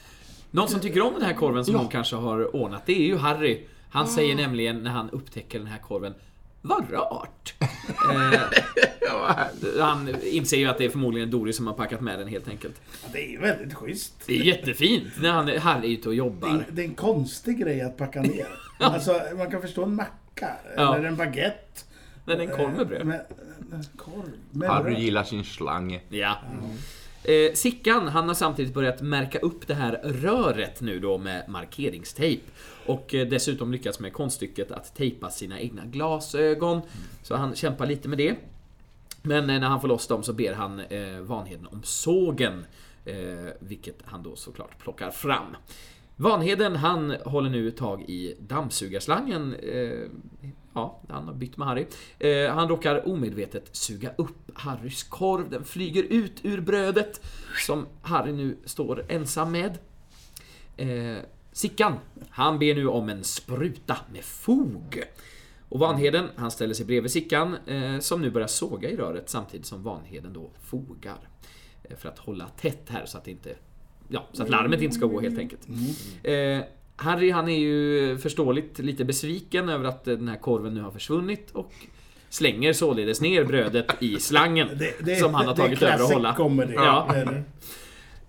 Någon 0.50 0.68
som 0.68 0.80
tycker 0.80 1.02
om 1.02 1.14
den 1.14 1.22
här 1.22 1.34
korven 1.34 1.64
som 1.64 1.74
hon 1.74 1.88
kanske 1.88 2.16
har 2.16 2.56
ordnat, 2.56 2.86
det 2.86 2.92
är 2.92 3.06
ju 3.06 3.16
Harry. 3.16 3.66
Han 3.90 4.06
säger 4.06 4.34
nämligen 4.34 4.82
när 4.82 4.90
han 4.90 5.10
upptäcker 5.10 5.58
den 5.58 5.68
här 5.68 5.78
korven 5.78 6.14
vad 6.66 6.92
rart! 6.92 7.54
eh, 8.10 8.40
han 9.80 10.14
inser 10.22 10.56
ju 10.56 10.66
att 10.66 10.78
det 10.78 10.84
är 10.84 10.90
förmodligen 10.90 11.30
Doris 11.30 11.56
som 11.56 11.66
har 11.66 11.74
packat 11.74 12.00
med 12.00 12.18
den 12.18 12.28
helt 12.28 12.48
enkelt. 12.48 12.80
Ja, 13.02 13.08
det 13.12 13.26
är 13.26 13.30
ju 13.30 13.38
väldigt 13.40 13.74
schysst. 13.74 14.14
Det 14.26 14.38
är 14.38 14.42
jättefint 14.44 15.08
när 15.20 15.30
han, 15.30 15.48
Harry 15.58 15.88
är 15.88 15.98
ute 15.98 16.08
och 16.08 16.12
Det 16.14 16.18
jobbar. 16.18 16.48
är, 16.48 16.66
det 16.70 16.82
är 16.82 16.86
en 16.86 16.94
konstig 16.94 17.58
grej 17.58 17.80
att 17.82 17.96
packa 17.96 18.22
ner. 18.22 18.46
Alltså, 18.78 19.20
man 19.38 19.50
kan 19.50 19.60
förstå 19.62 19.84
en 19.84 19.94
macka, 19.94 20.48
Ja. 20.76 20.96
eller 20.96 21.08
en 21.08 21.16
baguette. 21.16 21.80
Men 22.24 22.40
en 22.40 22.48
korv 22.48 22.76
med 22.76 22.86
bröd. 22.88 23.24
Korv 23.96 24.30
med 24.50 24.68
Harry 24.70 24.82
bröd. 24.90 24.98
gillar 24.98 25.24
sin 25.24 25.44
slang. 25.44 26.00
Ja. 26.08 26.36
Eh, 27.26 27.52
Sickan, 27.54 28.08
han 28.08 28.28
har 28.28 28.34
samtidigt 28.34 28.74
börjat 28.74 29.02
märka 29.02 29.38
upp 29.38 29.66
det 29.66 29.74
här 29.74 30.00
röret 30.04 30.80
nu 30.80 31.00
då 31.00 31.18
med 31.18 31.48
markeringstejp. 31.48 32.42
Och 32.86 33.14
eh, 33.14 33.28
dessutom 33.28 33.72
lyckats 33.72 34.00
med 34.00 34.12
konststycket 34.12 34.72
att 34.72 34.94
tejpa 34.94 35.30
sina 35.30 35.60
egna 35.60 35.84
glasögon. 35.84 36.80
Så 37.22 37.36
han 37.36 37.54
kämpar 37.54 37.86
lite 37.86 38.08
med 38.08 38.18
det. 38.18 38.34
Men 39.22 39.50
eh, 39.50 39.60
när 39.60 39.68
han 39.68 39.80
får 39.80 39.88
loss 39.88 40.06
dem 40.06 40.22
så 40.22 40.32
ber 40.32 40.54
han 40.54 40.80
eh, 40.80 41.20
Vanheden 41.20 41.66
om 41.66 41.82
sågen. 41.82 42.66
Eh, 43.04 43.52
vilket 43.58 43.98
han 44.04 44.22
då 44.22 44.36
såklart 44.36 44.78
plockar 44.78 45.10
fram. 45.10 45.56
Vanheden 46.16 46.76
han 46.76 47.10
håller 47.24 47.50
nu 47.50 47.70
tag 47.70 48.02
i 48.02 48.36
dammsugarslangen. 48.40 49.54
Eh, 49.54 50.10
ja, 50.76 51.00
han 51.08 51.28
har 51.28 51.34
bytt 51.34 51.56
med 51.56 51.68
Harry. 51.68 51.86
Eh, 52.18 52.54
han 52.54 52.68
råkar 52.68 53.08
omedvetet 53.08 53.76
suga 53.76 54.10
upp 54.18 54.50
Harrys 54.54 55.02
korv. 55.02 55.50
Den 55.50 55.64
flyger 55.64 56.02
ut 56.02 56.44
ur 56.44 56.60
brödet. 56.60 57.20
Som 57.66 57.86
Harry 58.02 58.32
nu 58.32 58.56
står 58.64 59.04
ensam 59.08 59.52
med. 59.52 59.78
Eh, 60.76 61.18
Sickan, 61.52 61.94
han 62.30 62.58
ber 62.58 62.74
nu 62.74 62.86
om 62.86 63.08
en 63.08 63.24
spruta 63.24 63.96
med 64.12 64.24
fog. 64.24 65.02
Och 65.68 65.78
Vanheden, 65.78 66.28
han 66.36 66.50
ställer 66.50 66.74
sig 66.74 66.86
bredvid 66.86 67.10
Sickan 67.10 67.56
eh, 67.66 67.98
som 67.98 68.22
nu 68.22 68.30
börjar 68.30 68.48
såga 68.48 68.90
i 68.90 68.96
röret 68.96 69.30
samtidigt 69.30 69.66
som 69.66 69.82
Vanheden 69.82 70.32
då 70.32 70.50
fogar. 70.60 71.28
Eh, 71.82 71.96
för 71.96 72.08
att 72.08 72.18
hålla 72.18 72.48
tätt 72.48 72.88
här 72.88 73.06
så 73.06 73.18
att 73.18 73.28
inte... 73.28 73.56
Ja, 74.08 74.26
så 74.32 74.42
att 74.42 74.50
larmet 74.50 74.82
inte 74.82 74.96
ska 74.96 75.06
gå 75.06 75.20
helt 75.20 75.38
enkelt. 75.38 75.68
Eh, 76.22 76.60
Harry 76.96 77.30
han 77.30 77.48
är 77.48 77.58
ju 77.58 78.18
förståeligt 78.18 78.78
lite 78.78 79.04
besviken 79.04 79.68
över 79.68 79.84
att 79.84 80.04
den 80.04 80.28
här 80.28 80.36
korven 80.36 80.74
nu 80.74 80.80
har 80.82 80.90
försvunnit 80.90 81.50
och 81.50 81.72
slänger 82.28 82.72
således 82.72 83.20
ner 83.20 83.44
brödet 83.44 83.86
i 84.00 84.20
slangen 84.20 84.68
Det, 84.78 84.94
det, 85.04 85.16
som 85.16 85.34
han 85.34 85.46
har 85.46 85.54
tagit 85.54 85.82
över 85.82 86.04
att 86.04 86.12
hålla. 86.12 86.34
comedy. 86.34 86.74
Ja. 86.74 87.14
Eller? 87.14 87.44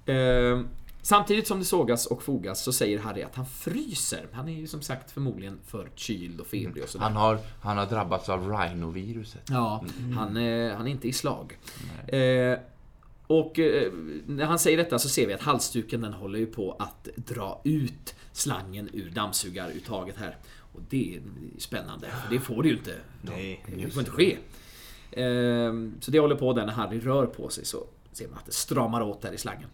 Eh, 0.06 0.62
samtidigt 1.02 1.48
som 1.48 1.60
det 1.60 1.66
sågas 1.66 2.06
och 2.06 2.24
fogas 2.24 2.64
så 2.64 2.74
säger 2.74 3.00
Harry 3.00 3.24
att 3.24 3.36
han 3.36 3.46
fryser. 3.46 4.28
Han 4.32 4.48
är 4.50 4.54
ju 4.54 4.68
som 4.68 4.82
sagt 4.82 5.12
förmodligen 5.12 5.60
förkyld 5.66 6.40
och 6.40 6.48
febrig 6.48 6.84
och 6.84 6.90
sådär. 6.90 7.06
Han 7.06 7.16
har, 7.16 7.38
han 7.62 7.78
har 7.78 7.86
drabbats 7.86 8.30
av 8.30 8.50
rhinoviruset. 8.52 9.42
Ja, 9.50 9.84
han, 10.16 10.38
eh, 10.38 10.76
han 10.76 10.88
är 10.88 10.92
inte 10.92 11.08
i 11.08 11.14
slag. 11.14 11.58
Eh, 12.08 12.58
och 13.28 13.60
eh, 13.60 13.92
när 14.26 14.46
han 14.46 14.60
säger 14.60 14.78
detta 14.78 15.00
så 15.00 15.10
ser 15.10 15.28
vi 15.28 15.34
att 15.34 15.42
halsduken 15.42 16.02
den 16.02 16.14
håller 16.14 16.40
ju 16.40 16.46
på 16.46 16.76
att 16.80 17.08
dra 17.16 17.62
ut 17.64 18.16
slangen 18.38 18.90
ur 18.94 19.10
dammsugaruttaget 19.10 20.18
här. 20.18 20.38
Och 20.74 20.82
det 20.90 21.16
är 21.16 21.22
spännande, 21.58 22.08
för 22.08 22.36
det 22.36 22.40
får 22.40 22.64
det 22.64 22.70
ju 22.70 22.78
inte. 22.78 22.96
Nej, 23.22 23.66
Det 23.76 23.90
får 23.90 24.00
inte 24.00 24.12
ske. 24.12 24.38
Eh, 25.12 25.74
så 26.00 26.12
det 26.12 26.20
håller 26.20 26.36
på 26.36 26.54
där 26.54 26.66
när 26.66 26.74
Harry 26.74 27.00
rör 27.00 27.26
på 27.26 27.50
sig 27.50 27.66
så 27.66 27.88
ser 28.12 28.28
man 28.28 28.38
att 28.38 28.46
det 28.46 28.52
stramar 28.52 29.02
åt 29.02 29.22
där 29.22 29.32
i 29.32 29.38
slangen. 29.38 29.70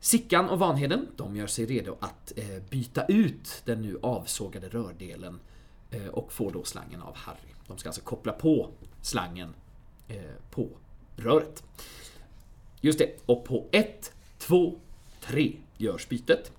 Sickan 0.00 0.48
och 0.48 0.58
Vanheden, 0.58 1.06
de 1.16 1.36
gör 1.36 1.46
sig 1.46 1.66
redo 1.66 1.96
att 2.00 2.32
eh, 2.36 2.62
byta 2.70 3.04
ut 3.04 3.62
den 3.64 3.82
nu 3.82 3.98
avsågade 4.02 4.68
rördelen 4.68 5.40
eh, 5.90 6.06
och 6.06 6.32
får 6.32 6.50
då 6.50 6.64
slangen 6.64 7.02
av 7.02 7.16
Harry. 7.16 7.52
De 7.66 7.78
ska 7.78 7.88
alltså 7.88 8.02
koppla 8.02 8.32
på 8.32 8.70
slangen 9.02 9.54
eh, 10.08 10.16
på 10.50 10.68
röret. 11.16 11.62
Just 12.80 12.98
det, 12.98 13.16
och 13.26 13.44
på 13.44 13.66
ett, 13.72 14.12
två, 14.38 14.78
tre 15.20 15.52
görs 15.76 16.08
bytet. 16.08 16.52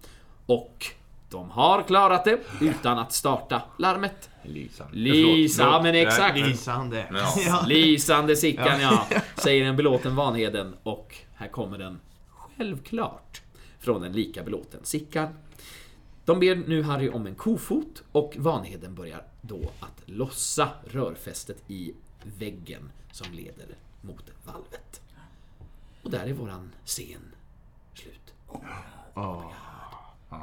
Och 0.46 0.86
de 1.30 1.50
har 1.50 1.84
klarat 1.84 2.26
det 2.26 2.40
utan 2.62 3.00
att 3.00 3.14
starta 3.14 3.62
larmet. 3.78 4.30
Lysande. 4.44 4.98
Lisa, 4.98 5.64
Förlåt, 5.64 5.84
men 5.84 5.96
exakt. 5.96 6.38
Lysande. 6.38 7.06
Ja. 7.46 7.64
Lysande 7.68 8.36
Sickan 8.36 8.82
ja, 8.82 9.08
säger 9.36 9.66
en 9.66 9.76
belåten 9.76 10.16
Vanheden 10.16 10.76
och 10.84 11.16
här 11.36 11.48
kommer 11.48 11.78
den 11.78 12.00
självklart 12.30 13.42
från 13.80 14.04
en 14.04 14.12
lika 14.12 14.44
belåten 14.44 14.80
Sickan. 14.84 15.28
De 16.26 16.40
ber 16.40 16.56
nu 16.56 16.84
Harry 16.84 17.10
om 17.10 17.28
en 17.28 17.36
kofot 17.36 18.04
och 18.12 18.34
Vanheden 18.38 18.96
börjar 18.96 19.24
då 19.42 19.62
att 19.80 20.02
lossa 20.06 20.70
rörfästet 20.92 21.64
i 21.68 21.94
väggen 22.24 22.92
som 23.12 23.28
leder 23.34 23.68
mot 24.02 24.24
valvet. 24.46 25.02
Och 26.04 26.12
där 26.12 26.26
är 26.26 26.34
våran 26.34 26.72
scen 26.86 27.22
slut. 27.94 28.34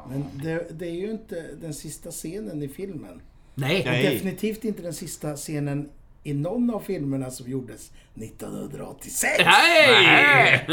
Men 0.09 0.25
det, 0.43 0.79
det 0.79 0.87
är 0.87 0.95
ju 0.95 1.11
inte 1.11 1.55
den 1.61 1.75
sista 1.75 2.11
scenen 2.11 2.63
i 2.63 2.69
filmen. 2.69 3.23
Nej! 3.55 3.79
Och 3.79 4.13
definitivt 4.13 4.65
inte 4.65 4.83
den 4.83 4.95
sista 4.95 5.37
scenen 5.37 5.89
i 6.23 6.35
någon 6.35 6.71
av 6.71 6.81
filmerna 6.81 7.31
som 7.31 7.51
gjordes 7.51 7.93
1986. 8.15 9.39
Nej! 9.45 10.65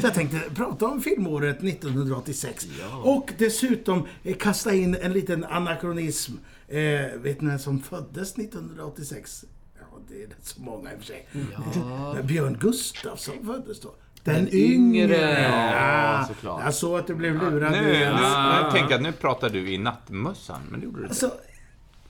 Så 0.00 0.06
jag 0.06 0.14
tänkte 0.14 0.40
prata 0.54 0.86
om 0.86 1.00
filmåret 1.00 1.56
1986. 1.62 2.66
Och 3.04 3.32
dessutom 3.38 4.06
eh, 4.24 4.36
kasta 4.36 4.74
in 4.74 4.94
en 4.94 5.12
liten 5.12 5.44
anakronism. 5.44 6.32
Eh, 6.68 6.78
vet 7.16 7.40
ni 7.40 7.48
vem 7.48 7.58
som 7.58 7.82
föddes 7.82 8.38
1986? 8.38 9.44
Ja, 9.78 9.98
det 10.08 10.22
är 10.22 10.26
rätt 10.26 10.46
så 10.46 10.60
många 10.60 10.92
i 10.92 10.94
och 10.94 10.98
för 10.98 11.06
sig. 11.06 11.28
Ja. 11.74 12.22
Björn 12.22 12.56
Gustafsson 12.60 13.46
föddes 13.46 13.80
då. 13.80 13.94
Den, 14.34 14.48
yngre! 14.54 15.42
Ja, 15.42 16.24
såklart. 16.28 16.62
Jag 16.64 16.74
såg 16.74 16.98
att 16.98 17.06
du 17.06 17.14
blev 17.14 17.34
lurad. 17.34 17.72
Nu, 17.72 17.82
nu, 17.82 17.94
Ja. 17.94 18.60
jag 18.62 18.72
tänker 18.72 18.94
att 18.94 19.02
nu 19.02 19.12
pratar 19.12 19.50
du 19.50 19.70
i 19.72 19.78
nattmössan, 19.78 20.60
men 20.70 20.80
det 20.80 20.86
gjorde 20.86 21.00
du. 21.00 21.06
Alltså, 21.08 21.30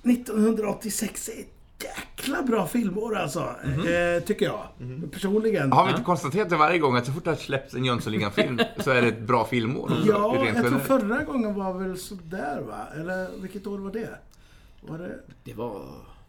1986 0.03 1.29
är 1.29 1.33
ett 1.41 1.85
jäkla 1.85 2.43
bra 2.43 2.67
filmår 2.67 3.17
alltså. 3.17 3.41
Eh, 3.65 4.23
tycker 4.27 4.47
jag. 4.47 4.63
Personligen. 5.13 5.73
Har 5.73 5.85
vi 5.85 5.91
inte 5.91 6.03
konstaterat 6.03 6.51
det 6.51 6.57
varje 6.57 6.79
gång 6.79 6.97
att 6.97 7.07
så 7.07 7.13
fort 7.13 7.25
det 7.25 7.31
har 7.31 7.37
släppts 7.37 7.75
en 7.75 7.85
Jönssonligan-film 7.85 8.61
så 8.81 8.91
är 8.91 9.03
det 9.03 9.09
ett 9.09 9.21
bra 9.21 9.45
filmår? 9.45 9.93
Ja, 10.05 10.05
jag 10.05 10.33
tror 10.33 10.47
generellt. 10.47 10.83
förra 10.87 11.23
gången 11.25 11.55
var 11.55 11.73
väl 11.73 11.99
sådär 11.99 12.61
va? 12.69 12.87
Eller 13.01 13.29
vilket 13.43 13.67
år 13.67 13.79
var 13.79 13.91
det? 13.93 14.19
Var 14.81 14.99
det... 14.99 15.15
Det 15.45 15.55
var... 15.55 15.83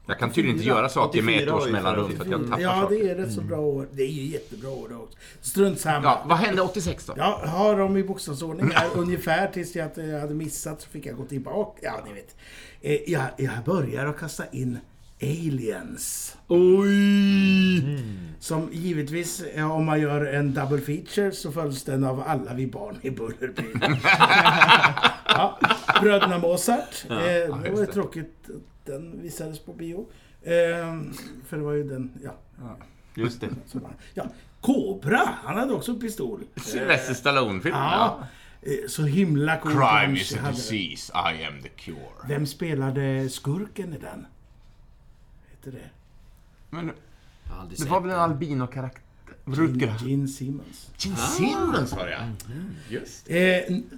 Jag 0.07 0.19
kan 0.19 0.29
tydligen 0.31 0.55
inte 0.57 0.67
göra 0.67 0.89
saker 0.89 1.21
med 1.21 1.35
ett 1.35 1.41
84 1.41 1.55
års 1.55 1.69
mellanrum 1.71 2.11
för 2.17 2.23
att 2.23 2.31
jag 2.31 2.47
tappar 2.49 2.59
Ja, 2.61 2.81
saker. 2.81 2.95
det 2.95 3.09
är 3.09 3.15
rätt 3.15 3.33
så 3.33 3.41
bra 3.41 3.57
år. 3.59 3.87
Det 3.91 4.03
är 4.03 4.07
ju 4.11 4.21
jättebra 4.23 4.69
år 4.69 4.89
det 4.89 4.95
också. 4.95 5.17
Strunt 5.41 5.79
samma. 5.79 6.03
Ja, 6.03 6.23
vad 6.25 6.37
hände 6.37 6.61
86 6.61 7.05
då? 7.05 7.13
Jag 7.17 7.31
har 7.37 7.77
dem 7.77 7.97
i 7.97 8.03
bokstavsordning 8.03 8.71
här, 8.73 8.87
ungefär 8.95 9.47
tills 9.47 9.75
jag 9.75 9.85
att 9.85 9.97
jag 9.97 10.19
hade 10.19 10.33
missat 10.33 10.81
så 10.81 10.89
fick 10.89 11.05
jag 11.05 11.15
gå 11.17 11.25
tillbaka. 11.25 11.79
Ja, 11.83 11.93
ni 12.07 12.13
vet. 12.13 12.35
Eh, 12.81 13.11
jag, 13.13 13.23
jag 13.37 13.63
börjar 13.65 14.05
att 14.05 14.19
kasta 14.19 14.43
in 14.51 14.77
Aliens. 15.21 16.35
Oj! 16.47 17.97
Som 18.39 18.69
givetvis, 18.71 19.43
om 19.71 19.85
man 19.85 20.01
gör 20.01 20.25
en 20.25 20.53
double 20.53 20.81
feature 20.81 21.31
så 21.31 21.51
följs 21.51 21.83
den 21.83 22.03
av 22.03 22.23
Alla 22.27 22.53
vi 22.53 22.67
barn 22.67 22.97
i 23.01 23.09
Bullerbyn. 23.09 23.81
ja, 25.38 25.60
Bröderna 26.02 26.38
Mozart. 26.38 27.06
eh, 27.10 27.15
det 27.17 27.47
var 27.50 27.80
ju 27.80 27.86
det. 27.86 27.93
tråkigt 27.93 28.36
att 28.50 28.86
den 28.86 29.21
visades 29.21 29.60
på 29.60 29.73
bio. 29.73 30.08
Eh, 30.41 31.02
för 31.47 31.58
det 31.58 31.63
var 31.63 31.73
ju 31.73 31.84
den, 31.84 32.12
ja. 32.23 32.36
Just 33.15 33.41
det. 33.41 33.50
ja. 34.13 34.26
Cobra, 34.62 35.30
han 35.43 35.58
hade 35.58 35.73
också 35.73 35.95
pistol. 36.00 36.43
Sylvester 36.56 37.13
Stallone-film? 37.13 37.76
Ja. 37.76 38.19
Eh, 38.62 38.71
Så 38.88 39.04
himla 39.04 39.58
cool 39.60 39.71
Crime 39.71 40.19
is 40.19 40.36
a 40.36 40.52
disease, 40.52 41.13
I 41.13 41.43
am 41.45 41.62
the 41.63 41.69
cure. 41.69 41.97
Vem 42.28 42.45
spelade 42.45 43.30
skurken 43.30 43.93
i 43.93 43.97
den? 43.97 44.26
Hette 45.50 45.71
det? 45.78 45.89
Men 46.69 46.91
det 47.69 47.76
sett 47.76 47.89
var 47.89 48.02
väl 48.02 48.10
en 48.10 48.15
den. 48.15 48.23
albino-karaktär? 48.32 49.02
Rutger 49.45 49.95
Gene 50.06 50.28
Simmons. 50.28 50.89
Gene 50.97 51.17
Simmons 51.17 51.93
var 51.95 52.06
det 52.06 52.12
ja. 52.12 52.19
Just 52.89 53.30
Eh, 53.30 53.36
n- 53.73 53.89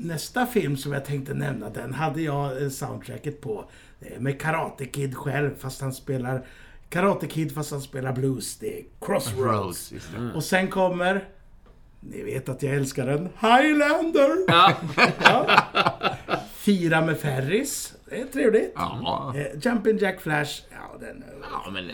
nästa 0.00 0.46
film 0.46 0.76
som 0.76 0.92
jag 0.92 1.04
tänkte 1.04 1.34
nämna, 1.34 1.70
den 1.70 1.94
hade 1.94 2.22
jag 2.22 2.62
eh, 2.62 2.68
soundtracket 2.68 3.40
på. 3.40 3.64
Eh, 4.00 4.20
med 4.20 4.40
Karate 4.40 4.84
Kid 4.86 5.16
själv, 5.16 5.50
fast 5.58 5.80
han 5.80 5.92
spelar 5.92 6.46
Karate 6.88 7.26
Kid 7.26 7.54
fast 7.54 7.70
han 7.70 7.80
spelar 7.80 8.12
blues. 8.12 8.56
Det 8.56 8.78
är 8.78 8.84
Crossroads. 9.00 9.92
Och 10.34 10.44
sen 10.44 10.68
kommer, 10.68 11.28
ni 12.00 12.22
vet 12.22 12.48
att 12.48 12.62
jag 12.62 12.74
älskar 12.74 13.06
den, 13.06 13.28
Highlander! 13.40 14.36
Ja. 14.48 14.74
Ja. 15.22 15.60
Fira 16.54 17.00
med 17.00 17.18
Ferris. 17.18 17.94
Det 18.10 18.20
är 18.20 18.24
trevligt. 18.26 18.72
Ja. 18.76 19.32
Eh, 19.36 19.58
Jumpin' 19.60 19.98
Jack 19.98 20.20
Flash. 20.20 20.62
Ja, 20.70 20.98
den, 21.00 21.24
ja, 21.64 21.70
men... 21.70 21.90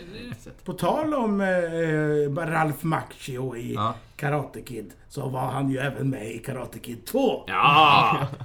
på 0.63 0.73
tal 0.73 1.13
om 1.13 1.41
eh, 1.41 2.45
Ralph 2.51 2.85
Macchio 2.85 3.55
i 3.55 3.73
Ja. 3.73 3.93
Karate 4.15 4.61
Kid 4.61 4.93
så 5.09 5.29
var 5.29 5.47
han 5.51 5.69
ju 5.69 5.77
även 5.77 6.09
med 6.09 6.31
i 6.31 6.39
Karate 6.39 6.79
Kid 6.79 7.05
2. 7.05 7.43
Ja! 7.47 8.17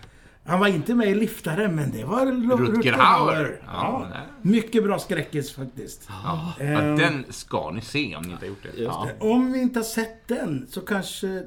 Han 0.44 0.60
var 0.60 0.66
inte 0.68 0.94
med 0.94 1.08
i 1.08 1.14
Liftaren, 1.14 1.74
men 1.74 1.90
det 1.92 2.04
var 2.04 2.26
Lo- 2.26 2.56
Rutger 2.56 2.92
Hauer. 2.92 3.60
Ja. 3.66 4.06
Ja. 4.12 4.20
Mycket 4.42 4.84
bra 4.84 4.98
skräckis 4.98 5.52
faktiskt. 5.54 6.08
Ja, 6.24 6.52
Ehm. 6.60 6.96
den 6.96 7.24
ska 7.28 7.70
ni 7.70 7.80
se 7.80 8.16
om 8.16 8.22
ni 8.22 8.32
inte 8.32 8.44
har 8.44 8.48
gjort 8.48 8.62
det. 8.76 8.82
Det. 8.82 8.90
Om 9.20 9.52
vi 9.52 9.60
inte 9.60 9.78
har 9.78 9.84
sett 9.84 10.28
den 10.28 10.66
så 10.70 10.80
kanske 10.80 11.42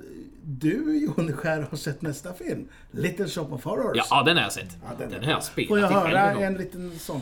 du, 0.46 1.06
Joneskär, 1.18 1.68
har 1.72 1.78
sett 1.78 2.02
nästa 2.02 2.34
film? 2.34 2.68
Little 2.92 3.28
Shop 3.28 3.48
of 3.52 3.64
Horrors. 3.64 3.98
Ja, 4.10 4.24
den 4.24 4.38
har 4.38 4.44
jag 4.44 4.54
sett. 4.54 4.78
Ja, 4.84 4.90
den 5.00 5.10
den 5.12 5.24
har 5.24 5.32
jag 5.32 5.44
spelat 5.44 5.68
Får 5.70 5.80
jag 5.80 5.88
höra 5.88 6.32
en 6.32 6.54
liten 6.54 7.00
sång? 7.00 7.22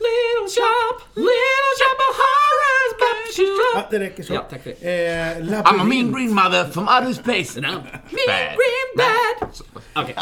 Little 0.00 0.48
shop, 0.62 1.04
little 1.14 1.74
shop 1.80 1.98
of 2.08 2.16
horrors, 2.24 2.92
but 3.00 3.38
you 3.38 3.56
Ja, 3.74 3.86
det 3.90 3.98
räcker 3.98 4.22
så. 4.22 4.34
Ja, 4.34 4.46
tack 4.50 4.62
för 4.62 4.74
det. 4.80 5.38
Eh, 5.38 5.62
I'm 5.62 5.80
a 5.80 5.84
mean 5.84 6.12
green 6.12 6.34
mother 6.34 6.64
from 6.70 6.82
outer 6.88 7.12
space. 7.12 7.60
Mean 7.60 7.82
Bad. 8.28 8.56
green 8.58 8.96
bad! 8.96 9.50
Okej, 9.94 10.14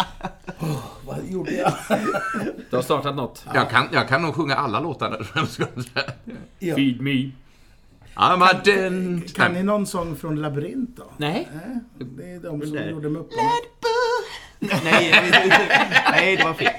Vad 1.04 1.26
gjorde 1.28 1.50
jag? 1.52 1.72
du 2.70 2.76
har 2.76 2.82
startat 2.82 3.16
något. 3.16 3.44
Jag 3.54 3.70
kan, 3.70 3.88
jag 3.92 4.08
kan 4.08 4.22
nog 4.22 4.34
sjunga 4.34 4.54
alla 4.54 4.80
låtar. 4.80 5.24
Feed 6.76 7.00
me. 7.00 7.30
I'm 8.16 8.42
a 8.42 8.60
dent. 8.64 9.34
Kan 9.34 9.52
ni 9.52 9.62
någon 9.62 9.86
sång 9.86 10.16
från 10.16 10.36
Labyrint 10.42 10.96
då? 10.96 11.04
Nej. 11.16 11.48
Nej, 11.52 11.80
det 11.98 12.32
är 12.32 12.40
de 12.40 12.60
som 12.60 12.72
där. 12.72 12.90
gjorde 12.90 13.08
med 13.08 13.20
upp. 13.20 13.30
Nej. 14.84 15.12
Nej, 16.10 16.36
det 16.36 16.44
var 16.44 16.54
fel. 16.54 16.74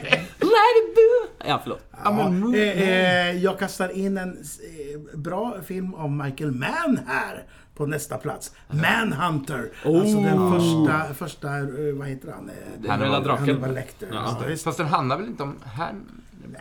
Ja, 1.47 1.60
förlåt. 1.63 1.84
Ja, 2.04 2.56
eh, 2.56 2.89
eh, 2.89 3.43
jag 3.43 3.60
kastar 3.60 3.89
in 3.89 4.17
en 4.17 4.30
eh, 4.30 5.17
bra 5.17 5.56
film 5.65 5.93
av 5.93 6.12
Michael 6.12 6.52
Mann 6.52 7.00
här 7.08 7.43
på 7.76 7.86
nästa 7.86 8.17
plats. 8.17 8.52
Manhunter. 8.67 9.69
Alltså 9.86 10.21
den 10.21 10.52
första, 10.52 11.13
första, 11.13 11.58
eh, 11.58 11.93
vad 11.93 12.08
heter 12.08 12.32
han? 12.32 12.50
Den 12.78 13.00
röda 13.00 13.19
draken. 13.19 13.45
Hannibal 13.47 13.73
Lecter. 13.73 14.08
Ja. 14.12 14.38
Ja, 14.41 14.47
visst. 14.47 14.63
Fast 14.63 14.78
den 14.78 14.88
handlar 14.88 15.17
väl 15.17 15.28
inte 15.28 15.43
om 15.43 15.56
här? 15.65 15.93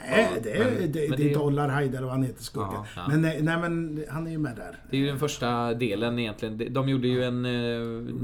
Nej, 0.08 0.28
det, 0.42 0.50
är- 0.52 0.64
det, 0.80 0.86
det, 0.86 1.10
men 1.10 1.20
är 1.20 1.24
det- 1.24 1.34
Dollar 1.34 1.80
Hyde 1.80 1.96
eller 1.96 2.06
vad 2.06 2.16
han 2.16 2.22
heter, 2.22 2.42
skurken. 2.42 2.80
Ja. 2.96 3.06
Men, 3.08 3.22
nej, 3.22 3.42
nej, 3.42 3.58
men 3.58 4.04
han 4.10 4.26
är 4.26 4.30
ju 4.30 4.38
med 4.38 4.56
där. 4.56 4.76
Det 4.90 4.96
är 4.96 5.00
ju 5.00 5.06
den 5.06 5.18
första 5.18 5.74
delen 5.74 6.18
egentligen. 6.18 6.58
De- 6.58 6.68
De 6.68 6.88
gjorde 6.88 7.08
ju 7.08 7.24
en 7.24 7.44
eh, 7.44 7.50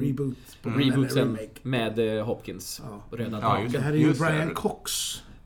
Reboot. 0.00 0.36
den, 0.62 0.74
reboot 0.78 1.12
sen 1.12 1.38
med 1.62 2.18
eh, 2.18 2.24
Hopkins. 2.24 2.82
Ja. 2.84 3.02
Och 3.10 3.18
Röda 3.18 3.38
Ja, 3.42 3.60
Det 3.70 3.78
här 3.78 3.92
är 3.92 3.96
ju 3.96 4.06
Just 4.06 4.20
det. 4.20 4.26
Brian 4.26 4.54
Cox. 4.54 4.92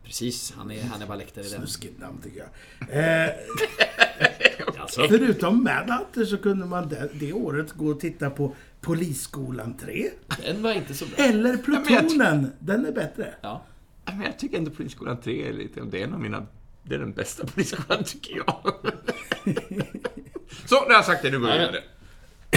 Precis, 0.04 0.54
han 0.56 0.70
är 0.70 0.82
Hannibal 0.82 1.18
Lecter 1.18 1.40
i 1.40 1.44
den. 1.48 1.58
Snuskigt 1.58 2.00
namn 2.00 2.18
tycker 2.24 2.38
jag. 2.38 2.48
Eh, 3.26 3.30
Alltså. 4.78 5.00
förutom 5.08 5.64
Manhunter 5.64 6.24
så 6.24 6.36
kunde 6.36 6.66
man 6.66 6.88
det, 6.88 7.08
det 7.14 7.32
året 7.32 7.72
gå 7.72 7.86
och 7.90 8.00
titta 8.00 8.30
på 8.30 8.54
Polisskolan 8.80 9.74
3. 9.76 10.06
Den 10.46 10.62
var 10.62 10.72
inte 10.72 10.94
så 10.94 11.04
bra. 11.04 11.24
Eller 11.24 11.56
Plutonen. 11.56 12.52
Den 12.58 12.86
är 12.86 12.92
bättre. 12.92 13.34
Ja. 13.40 13.62
Men 14.16 14.26
jag 14.26 14.38
tycker 14.38 14.58
ändå 14.58 14.70
Polisskolan 14.70 15.20
3 15.20 15.48
är 15.48 15.52
lite... 15.52 15.80
Det 15.80 16.02
är 16.02 16.12
av 16.12 16.20
mina... 16.20 16.46
Det 16.82 16.94
är 16.94 16.98
den 16.98 17.12
bästa 17.12 17.46
polisskolan 17.46 18.04
tycker 18.04 18.36
jag. 18.36 18.62
Så, 20.66 20.74
nu 20.74 20.86
har 20.86 20.92
jag 20.92 21.04
sagt 21.04 21.22
det. 21.22 21.30
Nu 21.30 21.38
börjar 21.38 21.72
det. 21.72 21.82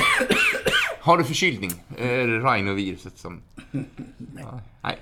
Har 0.99 1.17
du 1.17 1.23
förkylning? 1.23 1.71
Är 1.97 2.27
det 2.27 2.39
rhinoviruset 2.39 3.17
som... 3.17 3.41
Ja, 4.37 4.61
nej. 4.81 4.99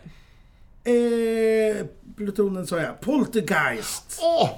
Eh, 0.83 1.85
Plutonen 2.15 2.67
sa 2.67 2.79
jag. 2.79 3.01
Poltergeist 3.01 4.19
Åh! 4.21 4.49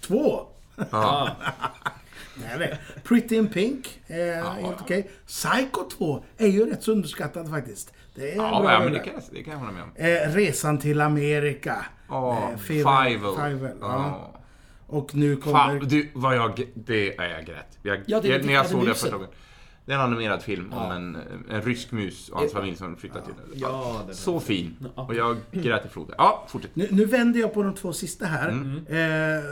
2. 0.00 0.46
Ja. 0.90 1.36
Nej, 2.34 2.58
nej. 2.58 2.78
Pretty 3.04 3.36
in 3.36 3.48
Pink. 3.48 4.00
Eh, 4.06 4.52
helt 4.52 4.80
okej. 4.80 5.10
Psycho 5.26 5.90
2 5.90 6.24
är 6.36 6.46
ju 6.46 6.70
rätt 6.70 6.82
så 6.82 6.92
underskattad 6.92 7.50
faktiskt. 7.50 7.92
Det 8.18 8.32
är 8.32 8.36
Ja, 8.36 8.60
bra 8.62 8.72
ja 8.72 8.80
men 8.80 8.92
det 8.92 8.98
kan, 8.98 9.14
det 9.32 9.42
kan 9.42 9.52
jag 9.52 9.60
hålla 9.60 9.72
med 9.72 9.82
om. 9.82 9.90
Eh, 9.94 10.34
Resan 10.34 10.78
till 10.78 11.00
Amerika. 11.00 11.86
Åh, 12.08 12.50
Eh, 12.52 12.58
Fivel. 12.58 13.18
Fivel, 13.36 13.76
ja. 13.80 14.30
Åh. 14.34 14.96
Och 14.96 15.14
nu 15.14 15.36
kommer... 15.36 15.58
Fan, 15.58 15.78
du, 15.88 16.10
vad 16.14 16.36
jag... 16.36 16.62
Det 16.74 17.16
är 17.18 17.28
jag 17.28 17.46
grät. 17.46 17.78
Jag, 17.82 18.00
Ja, 18.06 18.20
det 18.20 18.28
jag, 18.28 18.44
när 18.44 18.52
jag 18.52 18.66
såg 18.66 18.86
det 18.86 18.94
första 18.94 19.10
gången. 19.16 19.28
Det 19.84 19.92
är 19.92 19.96
en 19.96 20.02
animerad 20.02 20.42
film 20.42 20.72
om 20.72 20.90
en, 20.92 21.18
en 21.50 21.62
rysk 21.62 21.92
mus 21.92 22.28
och 22.28 22.38
hans 22.38 22.52
Ja. 22.52 22.58
familj 22.58 22.76
som 22.76 22.96
flyttat 22.96 23.24
till 23.24 23.34
Ja, 23.54 24.02
Så 24.12 24.40
fin. 24.40 24.76
Ja. 24.96 25.02
Och 25.02 25.14
jag 25.14 25.36
grät 25.52 25.86
i 25.86 25.88
floden. 25.88 26.14
Ja, 26.18 26.46
fortsätt. 26.48 26.76
Nu, 26.76 26.88
nu 26.90 27.04
vänder 27.04 27.40
jag 27.40 27.54
på 27.54 27.62
de 27.62 27.74
två 27.74 27.92
sista 27.92 28.26
här. 28.26 28.48
Mm. 28.48 28.76
Eh, 28.86 29.42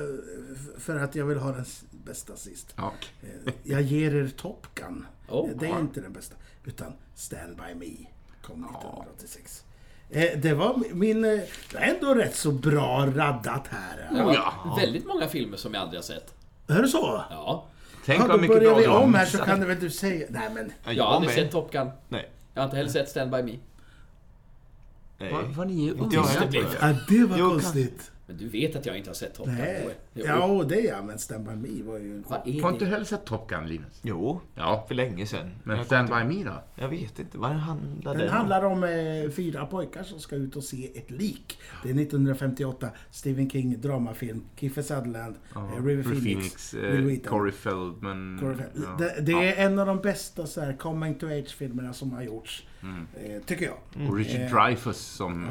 för 0.78 0.96
att 0.96 1.14
jag 1.14 1.24
vill 1.26 1.38
ha 1.38 1.52
den 1.52 1.64
bästa 2.04 2.36
sist. 2.36 2.74
Ja. 2.76 2.92
Eh, 3.22 3.52
jag 3.62 3.82
ger 3.82 4.14
er 4.14 4.28
Top 4.36 4.66
Gun. 4.74 5.06
Oh. 5.28 5.50
Eh, 5.50 5.56
det 5.56 5.66
är 5.66 5.80
inte 5.80 6.00
den 6.00 6.12
bästa. 6.12 6.36
Utan 6.64 6.92
Stand 7.14 7.56
By 7.56 7.74
Me. 7.74 8.06
Kom 8.46 8.64
1986. 8.64 9.62
Eh, 10.10 10.38
det 10.38 10.54
var 10.54 10.82
min... 10.94 11.24
Eh, 11.24 11.30
det 11.72 11.78
är 11.78 11.94
ändå 11.94 12.14
rätt 12.14 12.36
så 12.36 12.50
bra 12.52 13.06
raddat 13.06 13.66
här. 13.70 14.08
Det 14.12 14.18
Ja. 14.18 14.24
var 14.24 14.34
ja. 14.34 14.76
väldigt 14.80 15.06
många 15.06 15.28
filmer 15.28 15.56
som 15.56 15.74
jag 15.74 15.82
aldrig 15.82 15.98
har 15.98 16.02
sett. 16.02 16.34
Är 16.68 16.82
det 16.82 16.88
så? 16.88 17.24
Ja. 17.30 17.64
Tänk 18.06 18.20
Ja, 18.22 18.26
vad 18.26 18.36
då 18.36 18.40
mycket 18.40 18.56
börjar 18.56 18.70
bra 18.70 18.78
vi 18.78 18.84
du 18.84 18.90
har 18.90 19.00
om 19.00 19.14
här 19.14 19.26
så 19.26 19.32
missat. 19.36 19.48
kan 19.48 19.60
det 19.60 19.66
väl 19.66 19.80
du 19.80 19.90
säga... 19.90 20.26
Nej 20.30 20.50
men... 20.54 20.72
Jag 20.96 21.04
har 21.04 21.14
aldrig 21.14 21.34
med. 21.36 21.42
sett 21.44 21.52
Top 21.52 21.72
Gun. 21.72 21.90
Nej. 22.08 22.30
Jag 22.54 22.60
har 22.62 22.64
inte 22.66 22.76
heller 22.76 22.90
sett 22.90 23.08
Stand 23.08 23.30
By 23.30 23.42
Me. 23.42 23.52
Nej. 25.18 25.32
Vad, 25.32 25.44
vad 25.44 25.66
ni 25.66 25.88
är 25.88 25.92
Inte 25.92 26.16
jag 26.16 26.24
unga 26.24 26.32
heller. 26.40 26.62
på. 26.62 26.68
Ja, 26.80 26.94
det 27.08 27.24
var 27.24 27.38
Jo, 27.38 27.44
kan- 27.44 27.50
konstigt. 27.50 28.10
Men 28.28 28.36
du 28.36 28.48
vet 28.48 28.76
att 28.76 28.86
jag 28.86 28.98
inte 28.98 29.10
har 29.10 29.14
sett 29.14 29.34
Top 29.34 29.46
Gun? 29.46 29.54
Nej. 29.58 29.88
Ja, 30.14 30.64
det 30.68 30.80
ja, 30.80 31.02
men 31.02 31.18
Stand 31.18 31.44
By 31.48 31.54
Me 31.68 31.82
var 31.82 31.98
ju 31.98 32.14
en 32.14 32.24
Vad 32.28 32.48
är 32.48 32.62
Har 32.62 32.72
inte 32.72 32.84
det? 32.84 32.90
heller 32.90 33.04
sett 33.04 33.24
Top 33.24 33.48
Gun, 33.50 33.68
Linus? 33.68 34.00
Jo, 34.02 34.40
Ja. 34.54 34.84
för 34.88 34.94
länge 34.94 35.26
sedan. 35.26 35.50
Men 35.64 35.76
jag, 35.76 35.86
Stand 35.86 36.08
By 36.08 36.14
Me 36.36 36.44
då? 36.44 36.62
jag 36.74 36.88
vet 36.88 37.18
inte, 37.18 37.38
vad 37.38 37.50
handlar 37.50 38.12
Den 38.12 38.20
den 38.22 38.28
om? 38.30 38.34
handlar 38.36 38.64
om 38.64 38.84
eh, 38.84 39.30
fyra 39.30 39.66
pojkar 39.66 40.02
som 40.02 40.20
ska 40.20 40.36
ut 40.36 40.56
och 40.56 40.64
se 40.64 40.98
ett 40.98 41.10
lik. 41.10 41.58
Det 41.82 41.88
är 41.90 41.92
1958, 42.00 42.90
Stephen 43.10 43.50
King 43.50 43.80
dramafilm, 43.80 44.44
Kiefer 44.56 44.82
Sutherland, 44.82 45.34
eh, 45.56 45.84
River 45.84 46.02
Phoenix, 46.02 46.24
Phoenix, 46.70 46.74
Will 46.74 47.00
eh, 47.00 47.06
Wheaton. 47.06 47.30
Corey 47.38 47.52
Feldman. 47.52 48.38
Corey 48.40 48.56
Feldman. 48.56 48.96
ja. 48.98 49.04
Det, 49.06 49.20
det 49.22 49.32
är 49.32 49.66
en 49.66 49.78
av 49.78 49.86
de 49.86 49.98
bästa 50.00 50.46
så 50.46 50.60
här, 50.60 50.72
coming 50.72 51.14
to 51.14 51.26
age-filmerna 51.26 51.92
som 51.92 52.10
har 52.12 52.22
gjorts. 52.22 52.66
Mm. 52.82 53.06
Eh, 53.24 53.42
tycker 53.42 53.64
jag. 53.64 54.08
Och 54.08 54.16
Richard 54.16 54.40
Eh, 54.40 54.50
Dreyfuss 54.54 54.98
som 54.98 55.44
eh, 55.44 55.50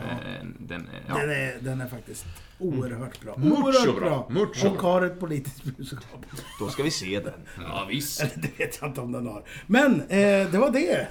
den... 0.59 0.81
eh, 0.81 0.87
Ja. 1.07 1.17
Den, 1.17 1.29
är, 1.29 1.53
den 1.59 1.81
är 1.81 1.87
faktiskt 1.87 2.25
oerhört 2.59 3.21
bra. 3.21 3.37
Mucho 3.37 3.61
oerhört 3.63 3.99
bra, 3.99 4.27
mucho 4.29 4.67
Och 4.67 4.81
har 4.81 5.01
ett 5.01 5.19
politiskt 5.19 5.63
budskap. 5.63 6.25
Då 6.59 6.69
ska 6.69 6.83
vi 6.83 6.91
se 6.91 7.19
den. 7.19 7.33
Ja, 7.61 7.85
visst. 7.89 8.21
Eller 8.21 8.33
det 8.35 8.59
vet 8.59 8.77
jag 8.81 8.89
inte 8.89 9.01
om 9.01 9.11
den 9.11 9.27
har. 9.27 9.43
Men 9.67 10.01
eh, 10.01 10.51
det 10.51 10.57
var 10.57 10.71
det. 10.71 11.07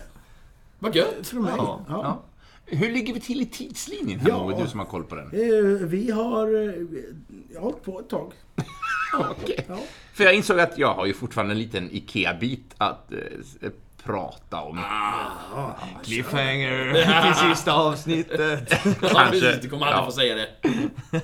Vad 0.78 0.96
gött. 0.96 1.26
Från 1.26 1.42
mig. 1.42 1.52
Ja, 1.56 1.84
Ja. 1.88 2.00
Ja. 2.02 2.22
Hur 2.66 2.92
ligger 2.92 3.14
vi 3.14 3.20
till 3.20 3.40
i 3.40 3.46
tidslinjen 3.46 4.20
här, 4.20 4.28
Ja. 4.28 4.38
Moe, 4.42 4.62
du 4.62 4.68
som 4.68 4.78
har 4.80 4.86
koll 4.86 5.04
på 5.04 5.14
den? 5.14 5.26
Eh, 5.26 5.86
vi 5.86 6.10
har 6.10 6.46
eh, 6.46 6.74
jag 7.52 7.60
har 7.60 7.64
hållit 7.64 7.82
på 7.82 8.00
ett 8.00 8.08
tag. 8.08 8.32
Okej. 9.30 9.64
Ja. 9.68 9.78
För 10.14 10.24
jag 10.24 10.34
insåg 10.34 10.60
att 10.60 10.78
jag 10.78 10.94
har 10.94 11.06
ju 11.06 11.14
fortfarande 11.14 11.54
en 11.54 11.58
liten 11.58 11.88
IKEA-bit 11.92 12.74
att 12.78 13.12
eh, 13.12 13.18
prata 14.04 14.60
om. 14.60 14.80
Cliffhanger 16.04 16.92
till 17.24 17.48
sista 17.54 17.72
avsnittet. 17.72 18.72
Ja, 19.02 19.26
precis. 19.30 19.60
Du 19.62 19.68
kommer 19.70 19.86
aldrig 19.86 20.02
Ja. 20.02 20.06
få 20.06 20.12
säga 20.12 20.34
det. 20.34 20.48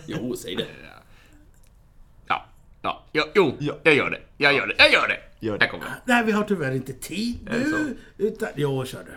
Jo, 0.07 0.37
säg 0.37 0.57
det. 0.57 0.67
Ja, 2.27 2.47
ja, 2.83 3.03
ja, 3.13 3.25
jo, 3.35 3.57
Ja. 3.61 3.75
jag 3.83 3.95
gör 3.95 4.11
det. 4.11 4.21
Jag 4.37 4.55
gör 4.55 4.67
det. 4.67 4.75
Jag 4.79 4.93
gör 4.93 5.09
det. 5.09 5.47
Gör 5.47 5.59
det. 5.59 5.65
Jag 5.65 5.71
kommer. 5.71 5.87
Nej, 6.05 6.25
vi 6.25 6.33
har 6.33 6.45
tyvärr 6.45 6.73
inte 6.73 6.93
tid 6.93 7.39
nu. 7.51 7.97
Utan, 8.19 8.49
jo, 8.57 8.85
kör 8.85 9.05
du. 9.05 9.13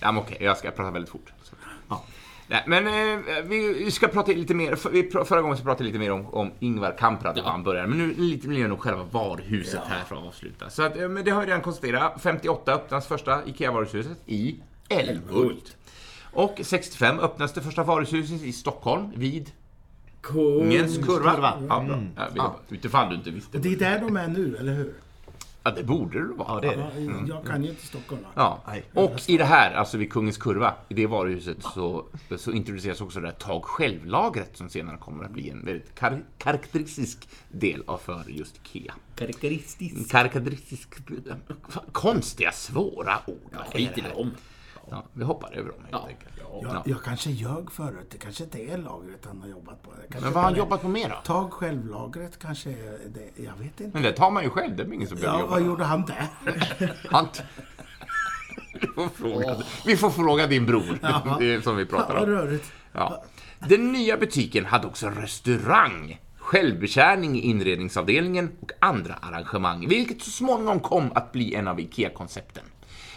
Ja, 0.00 0.12
men 0.12 0.22
okej, 0.22 0.38
jag 0.40 0.56
ska 0.58 0.70
prata 0.70 0.90
väldigt 0.90 1.10
fort. 1.10 1.32
Så. 1.42 1.54
Ja. 1.88 2.04
Nej, 2.46 2.64
men 2.66 2.86
eh, 2.86 3.42
vi 3.44 3.90
ska 3.90 4.08
prata 4.08 4.32
lite 4.32 4.54
mer. 4.54 4.74
För, 4.74 4.90
vi, 4.90 5.10
förra 5.24 5.42
gången 5.42 5.56
så 5.56 5.62
pratade 5.64 5.84
vi 5.84 5.88
lite 5.90 5.98
mer 5.98 6.12
om, 6.12 6.26
om 6.34 6.50
Ingvar 6.60 6.96
Kamprad 6.98 7.38
och 7.38 7.44
Ja. 7.44 7.50
han 7.50 7.62
började. 7.62 7.88
Men 7.88 7.98
nu 7.98 8.14
lite 8.18 8.48
mer 8.48 8.70
om 8.72 8.78
själva 8.78 9.04
varuhuset 9.04 9.80
här 9.86 10.04
för 10.04 10.16
att 10.16 10.22
avsluta. 10.24 10.70
Så 10.70 10.82
att, 10.82 10.96
eh, 10.96 11.08
men 11.08 11.24
det 11.24 11.30
har 11.30 11.40
jag 11.42 11.48
redan 11.48 11.60
konstaterat. 11.62 12.22
58 12.22 12.72
öppnas 12.74 13.06
första 13.06 13.44
IKEA-varuhuset 13.46 14.16
i 14.26 14.56
Älmhult. 14.88 15.76
Och 16.32 16.60
65 16.62 17.18
öppnas 17.20 17.52
det 17.52 17.60
första 17.60 17.82
varuhuset 17.84 18.42
i 18.42 18.52
Stockholm 18.52 19.10
vid 19.16 19.50
Kungens 20.20 20.96
kurva. 20.98 21.54
Ja, 21.68 21.80
bra. 21.80 21.98
Ja, 22.16 22.22
vi- 22.32 22.38
Ja. 22.38 22.56
Utifall 22.68 23.08
du 23.08 23.14
inte 23.14 23.30
visste. 23.30 23.58
Det 23.58 23.72
är 23.72 23.76
där 23.76 24.00
de 24.00 24.16
är 24.16 24.28
nu, 24.28 24.56
eller 24.60 24.72
hur? 24.72 24.94
Ja, 25.64 25.70
det 25.70 25.82
borde 25.84 26.18
det 26.18 26.34
vara. 26.34 26.48
Ja, 26.54 26.60
det 26.60 26.66
är 26.68 26.76
det. 26.76 27.28
Jag 27.28 27.46
kan 27.46 27.64
ju 27.64 27.70
inte 27.70 27.86
Stockholm. 27.86 28.22
Ja. 28.34 28.62
Nej. 28.66 28.84
Och 28.94 29.20
i 29.28 29.36
det 29.36 29.44
här, 29.44 29.74
alltså 29.74 29.96
vid 29.98 30.12
Kungens 30.12 30.36
Kurva, 30.36 30.74
i 30.88 30.94
det 30.94 31.06
varuhuset 31.06 31.62
så, 31.62 32.04
så 32.36 32.52
introduceras 32.52 33.00
också 33.00 33.20
det 33.20 33.26
här 33.26 33.34
tag 33.34 33.64
själv-lagret 33.64 34.56
som 34.56 34.68
senare 34.68 34.96
kommer 34.98 35.24
att 35.24 35.30
bli 35.30 35.50
en 35.50 35.64
väldigt 35.64 35.94
kar- 35.94 36.24
karaktäristisk 36.38 37.28
del 37.50 37.82
av 37.86 37.98
för 37.98 38.24
just 38.28 38.56
IKEA. 38.56 38.94
Karaktäristiskt. 39.16 40.10
Karaktäristisk... 40.10 40.88
Konstiga, 41.92 42.52
svåra 42.52 43.18
ord. 43.26 43.50
Ja, 43.52 43.58
skit 43.72 43.90
i 43.98 44.00
det 44.00 44.02
här? 44.08 44.14
dem. 44.14 44.30
Ja, 44.92 45.04
vi 45.12 45.24
hoppar 45.24 45.52
över 45.52 45.68
dem 45.70 45.78
helt 45.80 45.92
Ja. 45.92 46.06
enkelt. 46.08 46.30
Jag, 46.38 46.74
Ja. 46.74 46.82
jag 46.86 47.02
kanske 47.02 47.30
ljög 47.30 47.72
förut. 47.72 48.06
Det 48.10 48.18
kanske 48.18 48.44
inte 48.44 48.58
är 48.58 48.78
lagret 48.78 49.24
han 49.26 49.40
har 49.40 49.48
jobbat 49.48 49.82
på. 49.82 49.90
Men 50.08 50.22
vad 50.22 50.32
har 50.34 50.42
han 50.42 50.54
jobbat 50.54 50.82
på 50.82 50.88
mer 50.88 51.08
då? 51.08 51.14
Tag 51.24 51.52
själv-lagret 51.52 52.38
kanske 52.38 52.70
det. 53.14 53.42
Jag 53.44 53.52
vet 53.58 53.80
inte. 53.80 53.90
Men 53.92 54.02
det 54.02 54.12
tar 54.12 54.30
man 54.30 54.42
ju 54.42 54.50
själv, 54.50 54.76
det 54.76 54.82
är 54.82 54.92
ingen 54.92 55.08
som 55.08 55.18
behöver 55.18 55.38
Ja, 55.38 55.40
jobba. 55.42 55.54
vad 55.54 55.62
gjorde 55.66 55.84
han 55.84 56.02
där? 56.04 56.26
Han 57.10 57.26
vi, 58.80 58.86
får 58.94 59.08
fråga, 59.08 59.56
vi 59.86 59.96
får 59.96 60.10
fråga 60.10 60.46
din 60.46 60.66
bror, 60.66 60.98
Ja. 61.02 61.36
det 61.40 61.54
är 61.54 61.60
som 61.60 61.76
vi 61.76 61.86
pratar 61.86 62.16
om. 62.16 62.26
rörigt. 62.26 62.72
Ja. 62.92 63.24
Den 63.68 63.92
nya 63.92 64.16
butiken 64.16 64.64
hade 64.66 64.86
också 64.86 65.08
restaurang, 65.10 66.20
självbetjäning 66.38 67.36
i 67.38 67.40
inredningsavdelningen 67.40 68.50
och 68.60 68.70
andra 68.80 69.14
arrangemang, 69.14 69.88
vilket 69.88 70.22
så 70.22 70.30
småningom 70.30 70.80
kom 70.80 71.12
att 71.14 71.32
bli 71.32 71.54
en 71.54 71.68
av 71.68 71.80
IKEA-koncepten. 71.80 72.64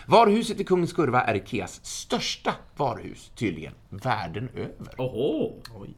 Varuhuset 0.05 0.59
i 0.59 0.63
Kungens 0.63 0.93
Kurva 0.93 1.21
är 1.21 1.35
IKEAs 1.35 1.85
största 1.85 2.55
varuhus, 2.77 3.31
tydligen, 3.35 3.73
världen 3.89 4.49
över. 4.55 4.95
Oho. 4.97 5.53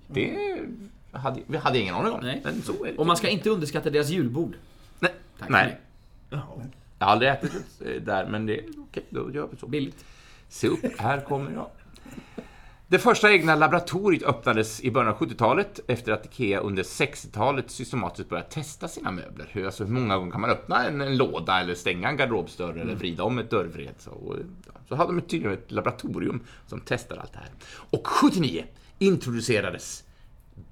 Det 0.07 0.37
hade, 1.11 1.41
vi 1.47 1.57
hade 1.57 1.79
ingen 1.79 1.95
aning 1.95 2.13
om, 2.13 2.19
Nej. 2.23 2.41
men 2.43 2.61
så 2.61 2.85
är 2.85 2.91
det. 2.91 2.97
Och 2.97 3.05
man 3.07 3.17
ska 3.17 3.29
inte 3.29 3.49
underskatta 3.49 3.89
deras 3.89 4.09
julbord. 4.09 4.55
Nej. 4.99 5.11
Tack 5.39 5.49
Nej. 5.49 5.79
Jag 6.29 6.37
har 6.37 6.61
aldrig 6.97 7.31
ätit 7.31 7.51
det 7.79 7.99
där, 7.99 8.27
men 8.27 8.45
det 8.45 8.59
är 8.59 8.65
okej, 8.77 9.03
då 9.09 9.31
gör 9.31 9.47
vi 9.51 9.57
så. 9.57 9.67
Billigt. 9.67 10.05
Se 10.49 10.67
upp, 10.67 10.99
här 10.99 11.21
kommer 11.21 11.51
jag. 11.51 11.67
Det 12.89 12.99
första 12.99 13.31
egna 13.31 13.55
laboratoriet 13.55 14.23
öppnades 14.23 14.81
i 14.81 14.91
början 14.91 15.13
av 15.13 15.19
70-talet 15.19 15.79
efter 15.87 16.11
att 16.11 16.25
IKEA 16.25 16.59
under 16.59 16.83
60-talet 16.83 17.71
systematiskt 17.71 18.29
började 18.29 18.49
testa 18.49 18.87
sina 18.87 19.11
möbler. 19.11 19.47
Hur, 19.51 19.65
alltså, 19.65 19.83
hur 19.83 19.91
många 19.93 20.17
gånger 20.17 20.31
kan 20.31 20.41
man 20.41 20.49
öppna 20.49 20.87
en, 20.87 21.01
en 21.01 21.17
låda 21.17 21.59
eller 21.59 21.75
stänga 21.75 22.09
en 22.09 22.17
garderobsdörr 22.17 22.77
eller 22.77 22.95
vrida 22.95 23.23
om 23.23 23.39
ett 23.39 23.49
dörrvred. 23.49 23.93
Så, 23.97 24.11
och, 24.11 24.35
ja, 24.65 24.71
så 24.89 24.95
hade 24.95 25.15
de 25.15 25.21
tydligen 25.21 25.53
ett 25.53 25.71
laboratorium 25.71 26.39
som 26.67 26.79
testade 26.79 27.21
allt 27.21 27.33
det 27.33 27.39
här. 27.39 27.49
Och 27.69 28.07
79 28.07 28.63
introducerades 28.99 30.03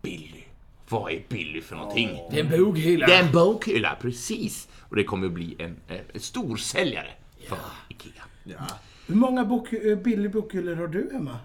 Billy. 0.02 0.44
Vad 0.90 1.12
är 1.12 1.24
Billy 1.30 1.62
för 1.62 1.76
någonting? 1.76 2.10
Det 2.32 2.40
är 2.40 2.44
en 2.44 2.64
boghylla. 2.66 3.08
Det 3.08 3.14
är 3.14 3.24
en 3.24 3.32
bokhylla, 3.32 3.98
precis. 4.02 4.68
Och 4.80 4.96
det 4.96 5.04
kommer 5.04 5.28
att 5.28 5.34
bli 5.34 5.56
en, 5.60 5.76
eh, 5.88 5.98
en 6.14 6.20
stor 6.20 6.58
säljare 6.58 7.10
för 7.48 7.58
IKEA. 7.90 8.24
Hur 9.08 9.16
många 9.16 9.46
bok, 9.46 9.74
eh, 9.74 9.98
billig 9.98 10.32
bokhyllor 10.32 10.76
har 10.76 10.88
du 10.88 11.10
hemma? 11.14 11.40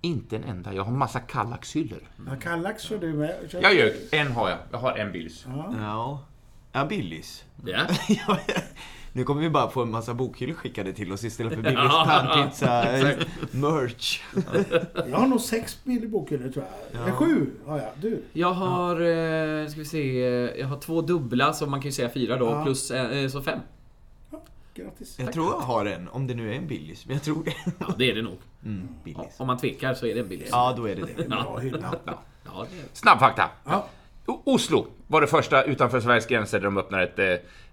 Inte 0.00 0.36
en 0.36 0.44
enda. 0.44 0.74
Jag 0.74 0.84
har 0.84 0.92
massa 0.92 1.20
Kallax-hyllor. 1.20 2.02
Ja, 2.26 2.32
Kallax 2.40 2.82
kör 2.82 2.98
du 2.98 3.12
med. 3.12 3.34
Jag 3.62 3.74
ljög. 3.74 3.92
En 4.12 4.32
har 4.32 4.48
jag. 4.48 4.58
Jag 4.72 4.78
har 4.78 4.96
en 4.98 5.12
Billys. 5.12 5.46
Ja. 5.80 6.22
Ja, 6.72 6.84
Billys. 6.84 7.44
Ja. 7.66 7.78
Ja, 8.08 8.38
nu 9.12 9.24
kommer 9.24 9.42
vi 9.42 9.50
bara 9.50 9.70
få 9.70 9.82
en 9.82 9.90
massa 9.90 10.14
bokhyllor 10.14 10.54
skickade 10.54 10.92
till 10.92 11.12
oss 11.12 11.24
istället 11.24 11.54
för 11.54 11.62
Billys 11.62 11.78
Ja, 11.84 12.04
pannpizza 12.08 12.82
exakt. 12.96 13.52
merch. 13.52 14.20
Jag 15.10 15.18
har 15.18 15.26
nog 15.26 15.40
sex 15.40 15.78
bokhyllor 15.84 16.48
tror 16.48 16.64
jag. 16.92 17.02
Eller 17.02 17.12
sju 17.12 17.50
har 17.66 17.78
jag. 17.78 17.88
Du? 18.00 18.22
Jag 18.32 18.52
har, 18.52 18.94
eh, 19.00 19.66
ska 19.68 19.78
vi 19.78 19.84
se, 19.84 20.22
eh, 20.26 20.60
jag 20.60 20.66
har 20.66 20.80
två 20.80 21.00
dubbla, 21.02 21.52
så 21.52 21.66
man 21.66 21.80
kan 21.80 21.88
ju 21.88 21.92
säga 21.92 22.08
fyra 22.10 22.36
då, 22.36 22.46
Ja. 22.46 22.64
plus 22.64 22.90
eh, 22.90 23.28
så 23.28 23.42
fem. 23.42 23.58
Grattis. 24.78 25.18
Jag 25.18 25.32
tror 25.32 25.46
jag 25.46 25.60
har 25.60 25.86
en, 25.86 26.08
om 26.08 26.26
det 26.26 26.34
nu 26.34 26.52
är 26.52 26.56
en 26.56 26.66
Billys. 26.66 27.06
Men 27.06 27.14
jag 27.16 27.22
tror 27.22 27.44
det. 27.44 27.54
Ja, 27.78 27.94
det 27.98 28.10
är 28.10 28.14
det 28.14 28.22
nog. 28.22 28.38
Mm, 28.64 28.88
Billys. 29.04 29.34
Om 29.36 29.46
man 29.46 29.58
tvekar 29.58 29.94
så 29.94 30.06
är 30.06 30.14
det 30.14 30.20
en 30.20 30.28
billig. 30.28 30.48
Ja, 30.50 30.74
då 30.76 30.88
är 30.88 30.96
det 30.96 31.02
det. 31.16 31.28
Bra 31.28 31.58
hylla. 31.58 31.94
Ja, 32.04 32.22
ja, 32.44 32.66
det 32.70 32.78
är. 32.78 32.84
Snabb 32.92 33.18
fakta. 33.18 33.50
Ja. 33.64 33.88
Oslo 34.26 34.86
var 35.06 35.20
det 35.20 35.26
första 35.26 35.62
utanför 35.62 36.00
Sveriges 36.00 36.26
gränser 36.26 36.58
där 36.58 36.64
de 36.64 36.78
öppnade 36.78 37.02
ett, 37.04 37.18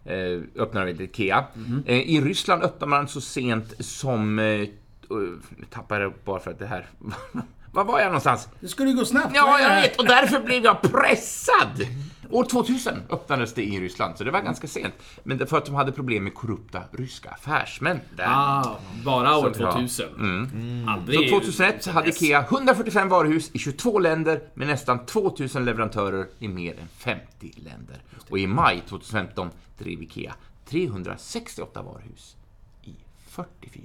eh, 0.06 0.14
eh, 0.14 0.42
öppnade 0.56 0.92
ett 0.92 1.00
IKEA. 1.00 1.46
Eh, 1.86 1.98
I 1.98 2.22
Ryssland 2.22 2.64
öppnade 2.64 2.90
man 2.90 3.08
så 3.08 3.22
sent 3.22 3.74
som... 3.80 4.40
Eh, 4.40 4.68
nu 5.10 5.40
tappade 5.70 6.02
jag 6.02 6.14
bara 6.24 6.40
för 6.40 6.52
att 6.52 6.60
det 6.60 6.68
här... 6.68 6.88
Var 7.72 7.86
var 7.86 8.00
jag 8.00 8.06
någonstans? 8.06 8.50
Det 8.60 8.68
skulle 8.68 8.90
ju 8.90 8.96
gå 8.96 9.06
snabbt. 9.06 9.32
Ja, 9.36 9.60
jag 9.60 9.82
vet! 9.82 10.00
Och 10.00 10.06
därför 10.06 10.40
blev 10.40 10.64
jag 10.64 10.82
pressad! 10.82 11.88
År 12.30 12.46
2000 12.46 12.94
öppnades 13.10 13.54
det 13.54 13.64
i 13.64 13.80
Ryssland, 13.80 14.18
så 14.18 14.24
det 14.24 14.32
var 14.32 14.42
ganska 14.42 14.68
sent. 14.68 14.94
Men 15.24 15.38
det 15.38 15.48
för 15.48 15.58
att 15.58 15.66
de 15.66 15.76
hade 15.76 15.92
problem 15.92 16.24
med 16.24 16.34
korrupta 16.34 16.84
ryska 16.92 17.30
affärsmän 17.30 18.00
där. 18.16 18.26
Ah, 18.28 18.80
bara 19.06 19.38
år 19.38 19.54
Så 19.54 19.60
bra. 19.60 19.72
2000. 19.72 20.86
Aldrig... 20.90 21.30
Så 21.30 21.36
2001 21.36 21.84
så 21.84 21.92
hade 21.92 22.10
IKEA 22.10 22.42
145 22.42 23.10
varuhus 23.10 23.52
i 23.54 23.60
22 23.60 24.00
länder 24.00 24.42
med 24.54 24.68
nästan 24.68 25.06
2000 25.06 25.66
leverantörer 25.66 26.28
i 26.40 26.48
mer 26.48 26.80
än 26.80 26.88
50 26.88 27.52
länder. 27.56 28.04
Och 28.30 28.40
i 28.40 28.48
maj 28.48 28.84
2015 28.90 29.50
drev 29.78 30.02
IKEA 30.04 30.36
368 30.66 31.82
varuhus 31.82 32.36
i 32.84 32.96
44 33.28 33.84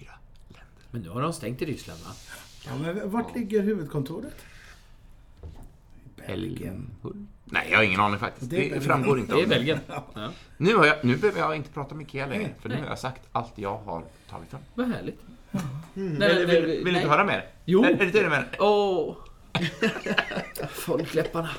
länder. 0.48 0.64
Men 0.90 1.02
nu 1.02 1.08
har 1.08 1.22
de 1.22 1.32
stängt 1.32 1.62
i 1.62 1.64
Ryssland 1.64 2.00
va? 2.00 2.10
Ja, 2.66 2.70
men 2.78 3.10
vart 3.10 3.34
ligger 3.34 3.62
huvudkontoret? 3.62 4.34
Belgien. 6.26 6.90
Älmhult? 7.02 7.28
Nej, 7.50 7.66
jag 7.70 7.76
har 7.78 7.84
ingen 7.84 8.00
aning 8.00 8.18
faktiskt. 8.18 8.50
Det 8.50 8.68
Det, 8.68 8.80
framgår 8.80 9.18
inte. 9.18 9.34
Det 9.34 9.42
är 9.42 9.46
Belgien. 9.46 9.80
Ja. 9.86 10.30
Nu, 10.56 10.74
har 10.74 10.86
jag, 10.86 10.96
nu 11.04 11.16
behöver 11.16 11.40
jag 11.40 11.56
inte 11.56 11.70
prata 11.70 11.94
med 11.94 12.06
IKEA 12.06 12.26
längre, 12.26 12.50
för 12.60 12.68
nu 12.68 12.76
har 12.76 12.86
jag 12.86 12.98
sagt 12.98 13.22
allt 13.32 13.52
jag 13.54 13.76
har 13.78 14.04
tagit 14.30 14.50
fram. 14.50 14.60
Vad 14.74 14.88
härligt. 14.88 15.20
Vill, 15.94 16.18
Nej, 16.18 16.46
vill, 16.46 16.46
men- 16.46 16.64
vill, 16.64 16.84
du 16.84 16.90
inte 16.94 17.08
höra 17.08 17.24
mer? 17.24 17.46
Jo. 17.64 17.84
Är, 17.84 17.88
är 18.02 18.12
det 18.12 18.28
menar? 18.28 18.48
Åh! 18.58 19.16
Folkläpparna. 20.70 21.50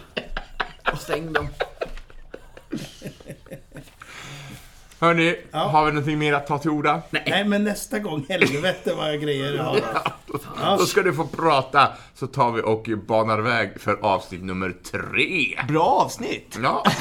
Och 0.91 0.97
stäng 0.97 1.33
dem. 1.33 1.47
Hörni, 5.01 5.35
har 5.51 5.85
vi 5.85 5.91
någonting 5.91 6.19
mer 6.19 6.33
att 6.33 6.47
ta 6.47 6.57
till 6.57 6.69
orda? 6.69 7.01
Nej, 7.09 7.45
men 7.45 7.63
nästa 7.63 7.99
gång, 7.99 8.25
helvete 8.29 8.93
vad 8.97 9.21
grejer 9.21 9.53
jag 9.53 9.63
har. 9.63 9.81
Då 10.77 10.85
ska 10.85 11.01
du 11.01 11.13
få 11.13 11.27
prata, 11.27 11.87
så 12.15 12.27
tar 12.27 12.51
vi 12.51 12.61
och 12.61 12.89
banar 13.07 13.39
väg 13.39 13.81
för 13.81 13.97
avsnitt 14.01 14.43
nummer 14.43 14.75
tre. 14.91 15.59
Bra 15.67 15.83
avsnitt! 15.83 16.59
Ja, 16.63 16.83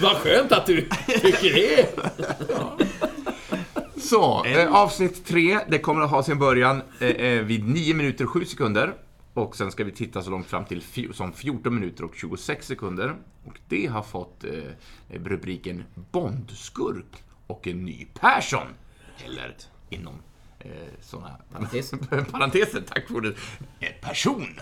Vad 0.00 0.16
skönt 0.16 0.52
att 0.52 0.66
du 0.66 0.88
tycker 1.06 1.54
det! 1.54 1.86
så, 4.00 4.44
eh, 4.44 4.74
avsnitt 4.74 5.26
tre, 5.26 5.58
det 5.68 5.78
kommer 5.78 6.02
att 6.02 6.10
ha 6.10 6.22
sin 6.22 6.38
början 6.38 6.82
eh, 7.00 7.08
eh, 7.08 7.42
vid 7.42 7.68
9 7.68 7.94
minuter 7.94 8.26
7 8.26 8.44
sekunder. 8.44 8.92
Och 9.34 9.56
sen 9.56 9.70
ska 9.70 9.84
vi 9.84 9.92
titta 9.92 10.22
så 10.22 10.30
långt 10.30 10.46
fram 10.46 10.64
till 10.64 10.82
som 11.12 11.32
14 11.32 11.74
minuter 11.74 12.04
och 12.04 12.14
26 12.14 12.66
sekunder. 12.66 13.16
Och 13.44 13.60
det 13.68 13.86
har 13.86 14.02
fått 14.02 14.44
eh, 14.44 14.52
rubriken 15.08 15.84
Bondskurk 15.94 17.24
och 17.46 17.66
en 17.66 17.84
ny 17.84 18.06
Persson. 18.20 18.66
Eller 19.24 19.56
inom 19.88 20.14
eh, 20.58 20.70
sådana 21.00 21.36
Parentes. 21.52 21.90
parenteser, 22.32 22.80
tack 22.80 23.06
för 23.06 23.14
ordet, 23.14 23.36
eh, 23.80 23.88
person. 24.00 24.60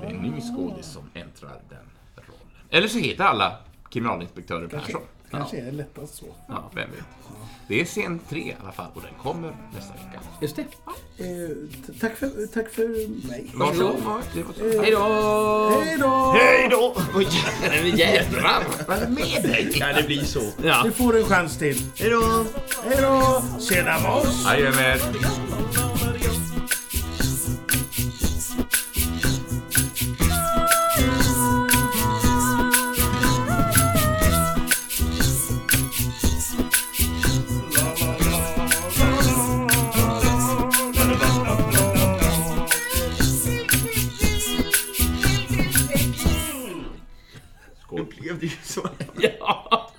Det 0.00 0.06
är 0.06 0.10
en 0.10 0.16
ny 0.16 0.40
skådis 0.40 0.86
som 0.86 1.10
äntrar 1.14 1.62
den 1.68 1.90
rollen. 2.16 2.66
Eller 2.70 2.88
så 2.88 2.98
heter 2.98 3.24
alla 3.24 3.58
kriminalinspektörer 3.90 4.68
Persson. 4.68 5.02
Kanske 5.38 5.56
är 5.58 5.64
det 5.64 5.72
lättast 5.72 6.14
så. 6.14 6.26
Ja, 6.48 6.70
vem 6.74 6.90
vet. 6.90 7.00
Det 7.68 7.80
är 7.80 7.84
scen 7.84 8.20
tre 8.28 8.40
i 8.40 8.54
alla 8.62 8.72
fall 8.72 8.90
och 8.94 9.02
den 9.02 9.14
kommer 9.22 9.56
nästa 9.74 9.92
vecka. 9.92 10.20
Just 10.40 10.56
det. 10.56 10.62
Eh, 10.62 11.96
tack, 12.00 12.16
för, 12.16 12.46
tack 12.54 12.70
för 12.70 12.88
mig. 13.28 13.50
Varsågod. 13.54 14.22
Hej 14.82 14.90
då! 14.90 15.78
Hej 15.84 15.98
då! 15.98 16.32
Hej 16.38 16.68
då! 16.70 16.96
Oj, 17.14 17.28
Jädrar! 17.98 18.64
Vad 18.88 18.96
är 18.96 19.00
det 19.00 19.08
med 19.10 19.42
dig? 19.42 19.72
ja, 19.80 19.86
det 19.92 20.02
blir 20.02 20.24
så. 20.24 20.42
Ja. 20.62 20.82
Du 20.84 20.92
får 20.92 21.16
en 21.18 21.24
chans 21.24 21.58
till. 21.58 21.82
Hej 21.96 22.10
då! 22.10 22.44
Hej 22.84 22.98
då! 23.02 23.42
Tjena 23.60 24.00
boss! 24.00 24.44
Jajamän. 24.46 24.98
Gav 48.24 48.38
det 48.38 48.46
ju 48.46 48.56
så. 48.62 48.88
ja. 49.16 49.73